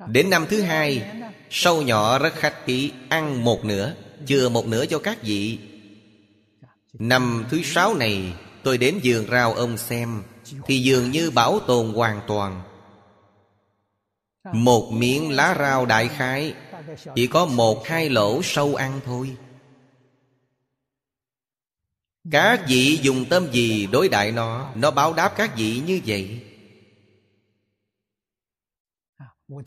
[0.08, 1.12] Đến năm thứ hai,
[1.50, 3.94] Sâu nhỏ rất khách khí, Ăn một nửa,
[4.26, 5.58] Chừa một nửa cho các vị.
[6.92, 8.32] Năm thứ sáu này
[8.68, 10.22] Tôi đến vườn rau ông xem,
[10.66, 12.62] Thì dường như bảo tồn hoàn toàn.
[14.52, 16.54] Một miếng lá rau đại khái,
[17.14, 19.36] Chỉ có một hai lỗ sâu ăn thôi.
[22.30, 24.72] Các vị dùng tâm gì đối đại nó?
[24.74, 26.42] Nó báo đáp các vị như vậy.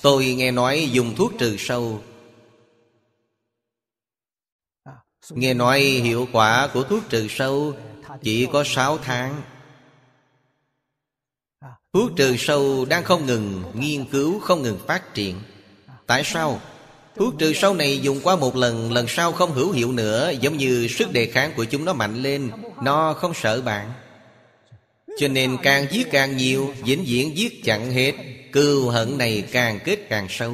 [0.01, 2.03] Tôi nghe nói dùng thuốc trừ sâu.
[5.29, 7.75] Nghe nói hiệu quả của thuốc trừ sâu
[8.21, 9.41] chỉ có 6 tháng.
[11.93, 15.35] Thuốc trừ sâu đang không ngừng, nghiên cứu Không ngừng phát triển.
[16.07, 16.61] Tại sao?
[17.15, 20.57] Thuốc trừ sâu này dùng qua một lần Lần sau không hữu hiệu nữa, Giống
[20.57, 22.51] như sức đề kháng của chúng nó mạnh lên,
[22.83, 23.93] Nó không sợ bạn.
[25.19, 28.13] Cho nên càng giết càng nhiều, Vĩnh viễn giết chặn hết.
[28.51, 30.53] Cừu hận này càng kết càng sâu.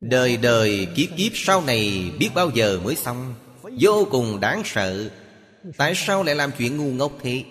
[0.00, 3.34] Đời đời kiếp kiếp sau này biết bao giờ mới xong.
[3.80, 5.10] Vô cùng đáng sợ.
[5.76, 7.44] Tại sao lại làm chuyện ngu ngốc thế?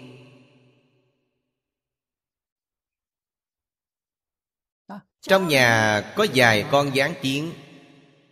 [5.22, 7.54] Trong nhà có vài con gián kiến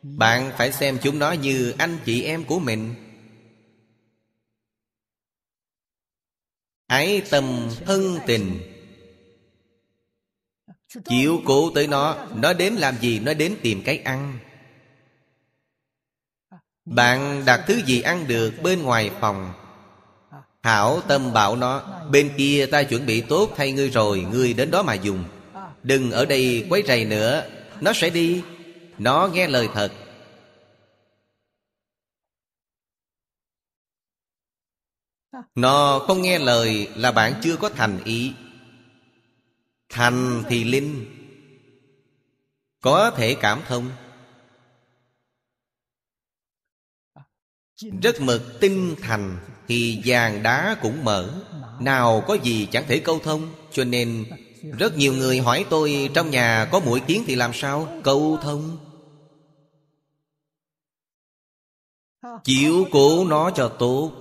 [0.02, 2.96] Bạn phải xem chúng nó như anh chị em của mình.
[6.88, 8.60] Ái tâm thân tình.
[11.06, 13.20] Chịu cố tới nó Nó đến làm gì?
[13.20, 14.40] Nó đến tìm cái ăn.
[16.86, 19.61] Bạn đặt thứ gì ăn được bên ngoài phòng?
[20.64, 24.72] Hảo tâm bảo nó, Bên kia ta chuẩn bị tốt thay ngươi rồi, Ngươi đến
[24.72, 25.24] đó mà dùng.
[25.84, 27.50] Đừng ở đây quấy rầy nữa,
[27.82, 28.44] Nó sẽ đi.
[28.98, 29.92] Nó nghe lời thật.
[35.56, 38.34] Nó không nghe lời là bạn chưa có thành ý.
[39.90, 41.06] Thành thì linh,
[42.82, 43.92] Có thể cảm thông.
[48.02, 49.51] Rất mực tinh thành.
[49.72, 51.42] Thì vàng đá cũng mở.
[51.80, 54.26] Nào có gì chẳng thể câu thông, Cho nên
[54.78, 58.02] rất nhiều người hỏi tôi, Trong nhà có mũi kiến thì làm sao?
[58.04, 58.78] Câu thông.
[62.44, 64.12] Chịu cố nó cho tốt.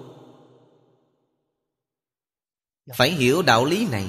[2.94, 4.06] Phải hiểu đạo lý này.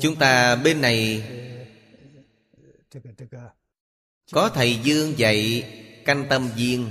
[0.00, 1.22] Chúng ta bên này
[4.34, 5.70] có thầy Dương dạy
[6.04, 6.90] Canh tâm viên.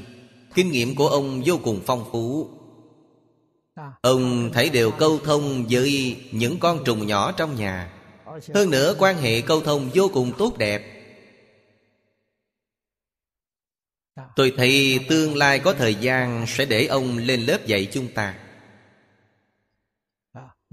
[0.56, 2.50] Kinh nghiệm của ông vô cùng phong phú.
[4.02, 7.94] Ông thấy đều câu thông với những con trùng nhỏ trong nhà.
[8.54, 10.84] Hơn nữa, quan hệ câu thông vô cùng tốt đẹp.
[14.36, 18.36] Tôi thấy tương lai có thời gian sẽ để ông lên lớp dạy chúng ta.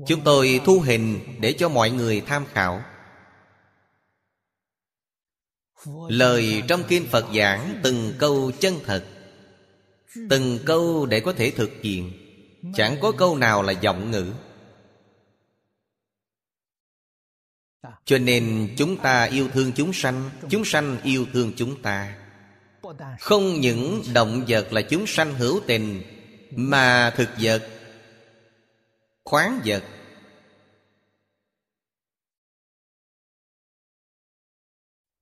[0.07, 2.83] Chúng tôi thu hình để cho mọi người tham khảo.
[6.09, 9.05] Lời trong kinh Phật giảng từng câu chân thật,
[10.31, 12.12] Từng câu để có thể thực hiện,
[12.74, 14.32] Chẳng có câu nào là giọng ngữ.
[18.05, 22.16] Cho nên chúng ta yêu thương chúng sanh Chúng sanh yêu thương chúng ta.
[23.20, 26.02] Không những động vật là chúng sanh hữu tình,
[26.57, 27.69] Mà thực vật,
[29.24, 29.82] khoáng vật.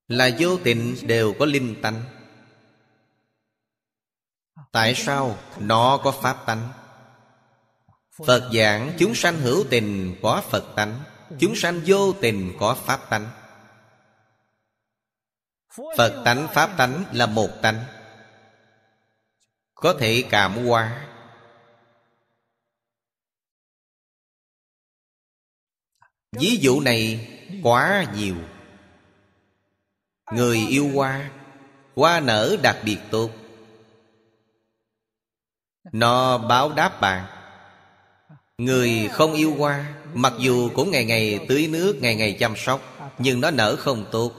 [0.08, 2.04] Là vô tình đều có linh tánh.
[4.72, 6.68] Tại sao nó có pháp tánh?
[8.26, 11.00] Phật giảng, chúng sanh hữu tình có phật tánh,
[11.38, 13.30] chúng sanh vô tình có pháp tánh.
[15.96, 17.84] Phật tánh, pháp tánh là một tánh.
[19.74, 21.08] Có thể cảm hóa.
[26.32, 27.28] Ví dụ này
[27.62, 28.36] quá nhiều
[30.32, 31.30] người yêu hoa
[31.96, 33.30] hoa nở đặc biệt tốt.
[35.92, 37.26] Nó báo đáp bạn.
[38.58, 42.80] Người không yêu hoa, mặc dù cũng ngày ngày tưới nước, ngày ngày chăm sóc,
[43.18, 44.32] nhưng nó nở không tốt.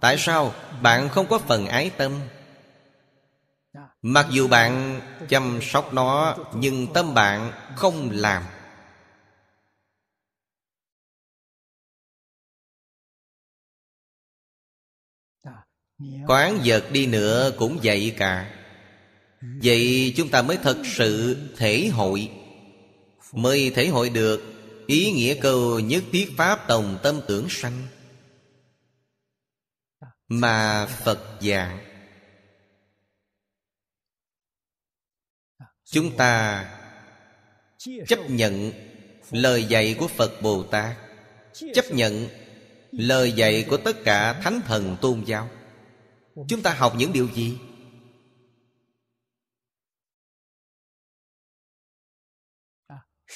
[0.00, 0.54] Tại sao?
[0.82, 2.12] Bạn không có phần ái tâm.
[4.02, 8.42] Mặc dù bạn chăm sóc nó, nhưng tâm bạn không làm
[16.26, 18.50] Quán vật đi nữa cũng vậy cả.
[19.62, 22.30] Vậy chúng ta mới thật sự thể hội.
[23.32, 24.42] Mới thể hội được,
[24.86, 27.86] Ý nghĩa câu nhất thiết Pháp tổng tâm tưởng sanh.
[30.28, 31.78] Mà Phật dạng
[35.84, 36.64] Chúng ta
[38.08, 38.72] chấp nhận
[39.30, 40.96] lời dạy của Phật Bồ Tát,
[41.74, 42.28] Chấp nhận
[42.90, 45.48] lời dạy của tất cả thánh thần tôn giáo.
[46.48, 47.58] Chúng ta học những điều gì?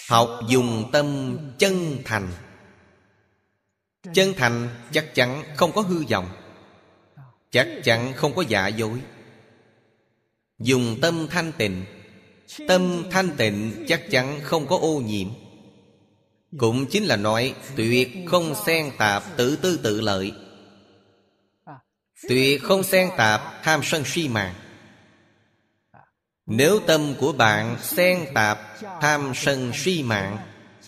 [0.09, 2.33] Học dùng tâm chân thành.
[4.15, 6.29] Chân thành chắc chắn không có hư vọng
[7.51, 9.01] Chắc chắn không có giả dối.
[10.59, 11.85] Dùng tâm thanh tịnh
[12.69, 15.29] Tâm thanh tịnh chắc chắn không có ô nhiễm.
[16.59, 20.33] Cũng chính là nói Tuyệt không xen tạp tự tư tự lợi
[22.23, 24.55] Tuyệt không xen tạp, tham sân si mạng.
[26.47, 28.59] Nếu tâm của bạn xen tạp,
[29.01, 30.39] tham sân si mạng,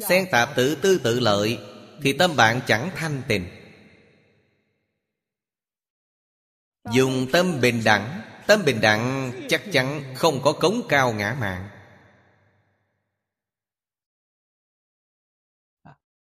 [0.08, 1.58] Xen tạp tự tư tự lợi,
[2.02, 3.48] Thì tâm bạn chẳng thanh tịnh.
[6.92, 11.68] Dùng tâm bình đẳng, Tâm bình đẳng chắc chắn không có cống cao ngã mạng.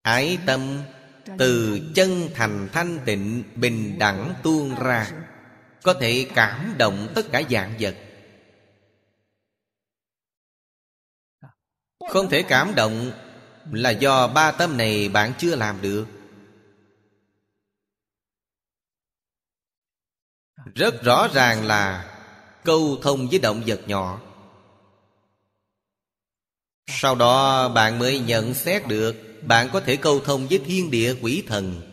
[0.01, 0.83] Ái tâm
[1.37, 5.11] từ chân thành thanh tịnh, bình đẳng tuôn ra,
[5.83, 7.95] có thể cảm động tất cả dạng vật.
[12.09, 13.11] Không thể cảm động
[13.71, 16.05] là do ba tâm này bạn chưa làm được.
[20.75, 22.11] Rất rõ ràng là
[22.63, 24.21] câu thông với động vật nhỏ.
[26.87, 31.15] Sau đó bạn mới nhận xét được bạn có thể câu thông với thiên địa
[31.21, 31.91] quỷ thần.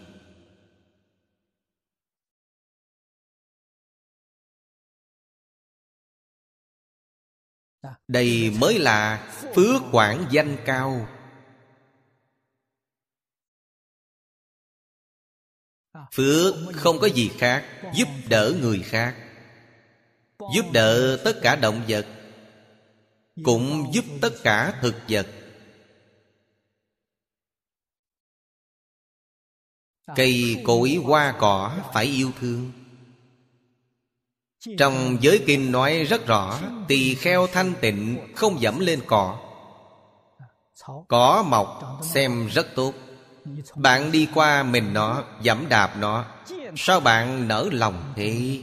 [8.08, 11.08] Đây mới là phước quảng danh cao.
[16.12, 19.16] Phước không có gì khác giúp đỡ người khác.
[20.54, 22.06] Giúp đỡ tất cả động vật
[23.42, 25.41] cũng giúp tất cả thực vật
[30.16, 32.72] Cây cối hoa cỏ phải yêu thương.
[34.78, 36.58] Trong giới kinh nói rất rõ,
[36.88, 39.38] Tỳ kheo thanh tịnh không dẫm lên cỏ.
[41.08, 42.94] Cỏ mọc xem rất tốt.
[43.76, 46.24] Bạn đi qua mình nó, Dẫm đạp nó.
[46.76, 48.62] Sao bạn nở lòng thế?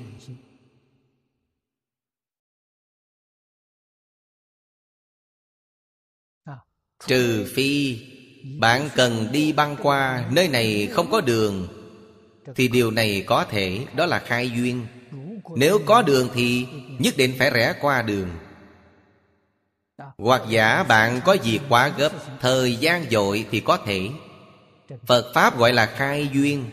[7.07, 7.99] Trừ phi
[8.57, 11.67] bạn cần đi băng qua Nơi này không có đường,
[12.55, 14.85] Thì điều này có thể, Đó là khai duyên.
[15.55, 16.67] Nếu có đường thì
[16.99, 18.29] nhất định phải rẽ qua đường.
[20.17, 24.09] Hoặc giả bạn có việc quá gấp, Thời gian dội thì có thể.
[25.05, 26.65] Phật Pháp gọi là khai duyên.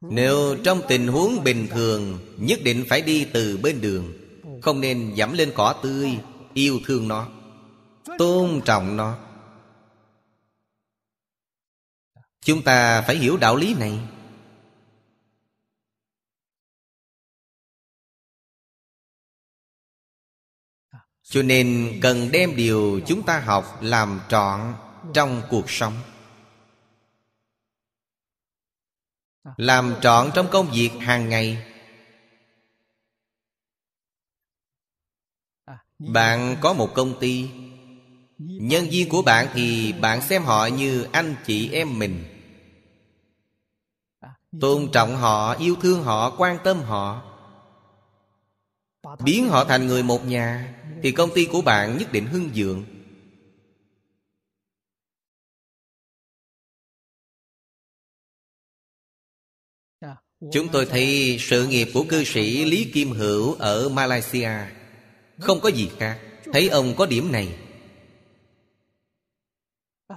[0.00, 4.27] Nếu trong tình huống bình thường, Nhất định phải đi từ bên đường
[4.62, 6.18] không nên dẫm lên cỏ tươi,
[6.54, 7.28] Yêu thương nó,
[8.18, 9.18] Tôn trọng nó.
[12.40, 14.00] Chúng ta phải hiểu đạo lý này.
[21.22, 24.74] Cho nên cần đem điều chúng ta học làm trọn
[25.14, 25.94] trong cuộc sống.
[29.56, 31.77] Làm trọn trong công việc hàng ngày.
[35.98, 37.48] Bạn có một công ty.
[38.38, 42.24] Nhân viên của bạn thì bạn xem họ như anh chị em mình.
[44.60, 47.28] Tôn trọng họ, yêu thương họ, quan tâm họ.
[49.24, 52.84] Biến họ thành người một nhà Thì công ty của bạn nhất định hưng vượng
[60.52, 64.77] Chúng tôi thấy sự nghiệp của cư sĩ Lý Kim Hữu ở Malaysia
[65.40, 66.18] không có gì khác.
[66.52, 67.58] Thấy ông có điểm này.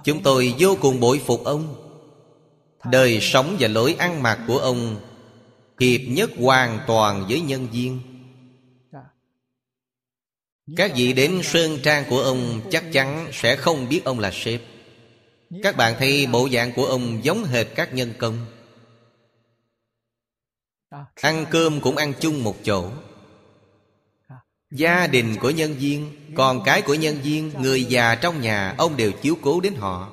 [0.04, 1.88] Chúng tôi vô cùng bội phục ông.
[2.90, 5.00] Đời sống và lối ăn mặc của ông
[5.80, 8.00] Hiệp nhất hoàn toàn với nhân viên.
[10.76, 14.60] Các vị đến sơn trang của ông Chắc chắn sẽ không biết ông là sếp.
[15.62, 18.46] Các bạn thấy bộ dạng của ông giống hệt các nhân công.
[21.14, 22.90] Ăn cơm cũng ăn chung một chỗ.
[24.72, 28.96] Gia đình của nhân viên, Con cái của nhân viên, Người già trong nhà, Ông
[28.96, 30.12] đều chiếu cố đến họ.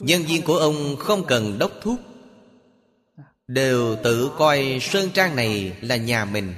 [0.00, 2.00] Nhân viên của ông không cần đốc thúc
[3.46, 6.54] Đều tự coi Sơn Trang này là nhà mình,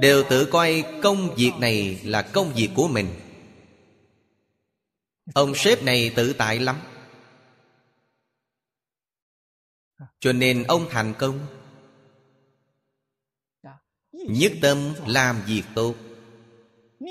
[0.00, 3.06] Đều tự coi công việc này là công việc của mình.
[5.34, 6.76] Ông sếp này tự tại lắm.
[10.20, 11.61] Cho nên ông thành công.
[14.28, 15.94] Nhất tâm làm việc tốt.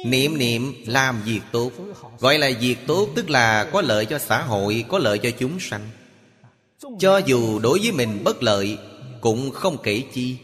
[0.06, 1.72] Niệm niệm làm việc tốt.
[2.20, 5.60] Gọi là việc tốt tức là có lợi cho xã hội, Có lợi cho chúng
[5.60, 5.90] sanh.
[7.00, 8.78] Cho dù đối với mình bất lợi,
[9.22, 10.38] Cũng không kể chi.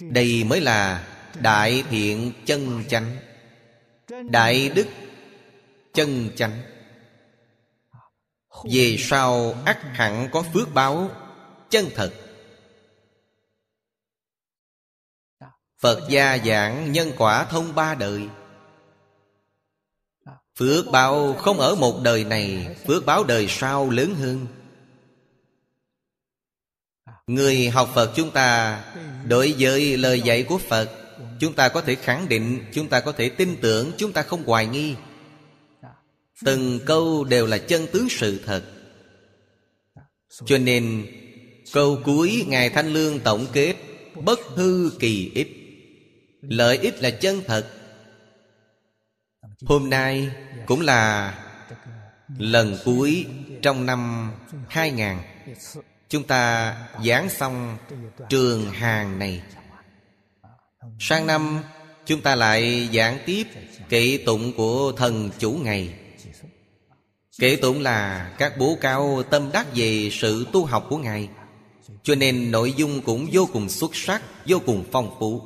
[0.00, 1.08] Đây mới là
[1.40, 3.16] Đại thiện chân chánh.
[4.30, 4.86] Đại đức
[5.94, 6.73] chân chánh.
[8.62, 11.10] Về sau ắt hẳn có phước báo?
[11.70, 12.12] Chân thật.
[15.80, 18.28] Phật gia giảng nhân quả thông ba đời.
[20.58, 24.46] Phước báo không ở một đời này Phước báo đời sau lớn hơn.
[27.26, 28.80] Người học Phật chúng ta
[29.28, 30.90] Đối với lời dạy của Phật
[31.40, 34.44] Chúng ta có thể khẳng định Chúng ta có thể tin tưởng Chúng ta không
[34.44, 34.94] hoài nghi
[36.44, 38.64] Từng câu đều là chân tướng sự thật.
[40.46, 41.06] Cho nên,
[41.72, 43.74] Câu cuối Ngài Thanh Lương tổng kết,
[44.14, 45.48] Bất hư kỳ ích.
[46.40, 47.66] Lợi ích là chân thật.
[49.64, 50.30] Hôm nay
[50.66, 51.34] cũng là
[52.38, 53.26] lần cuối
[53.62, 54.32] trong năm
[54.68, 55.08] 2000
[56.08, 57.76] Chúng ta giảng xong
[58.28, 59.42] trường hàng này.
[61.00, 61.62] Sang năm,
[62.06, 63.46] chúng ta lại giảng tiếp
[63.88, 65.94] kỵ tụng của thần chủ ngày.
[67.38, 71.28] Kể tụng là các bố cao tâm đắc về sự tu học của Ngài.
[72.02, 75.42] Cho nên nội dung cũng vô cùng xuất sắc, vô cùng phong phú.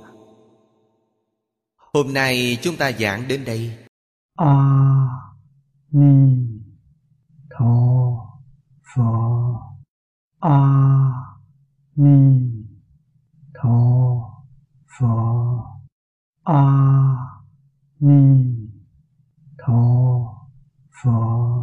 [1.77, 3.78] Hôm nay chúng ta giảng đến đây.
[4.36, 5.09] A à,
[5.90, 6.36] Ni
[7.59, 8.10] Tho
[8.94, 9.02] Phở
[10.40, 11.12] A à,
[11.97, 12.40] Ni
[13.55, 13.70] Tho
[14.98, 15.06] Phở
[16.44, 17.16] A à,
[18.01, 18.44] Ni
[19.59, 19.74] Tho
[21.02, 21.59] Phở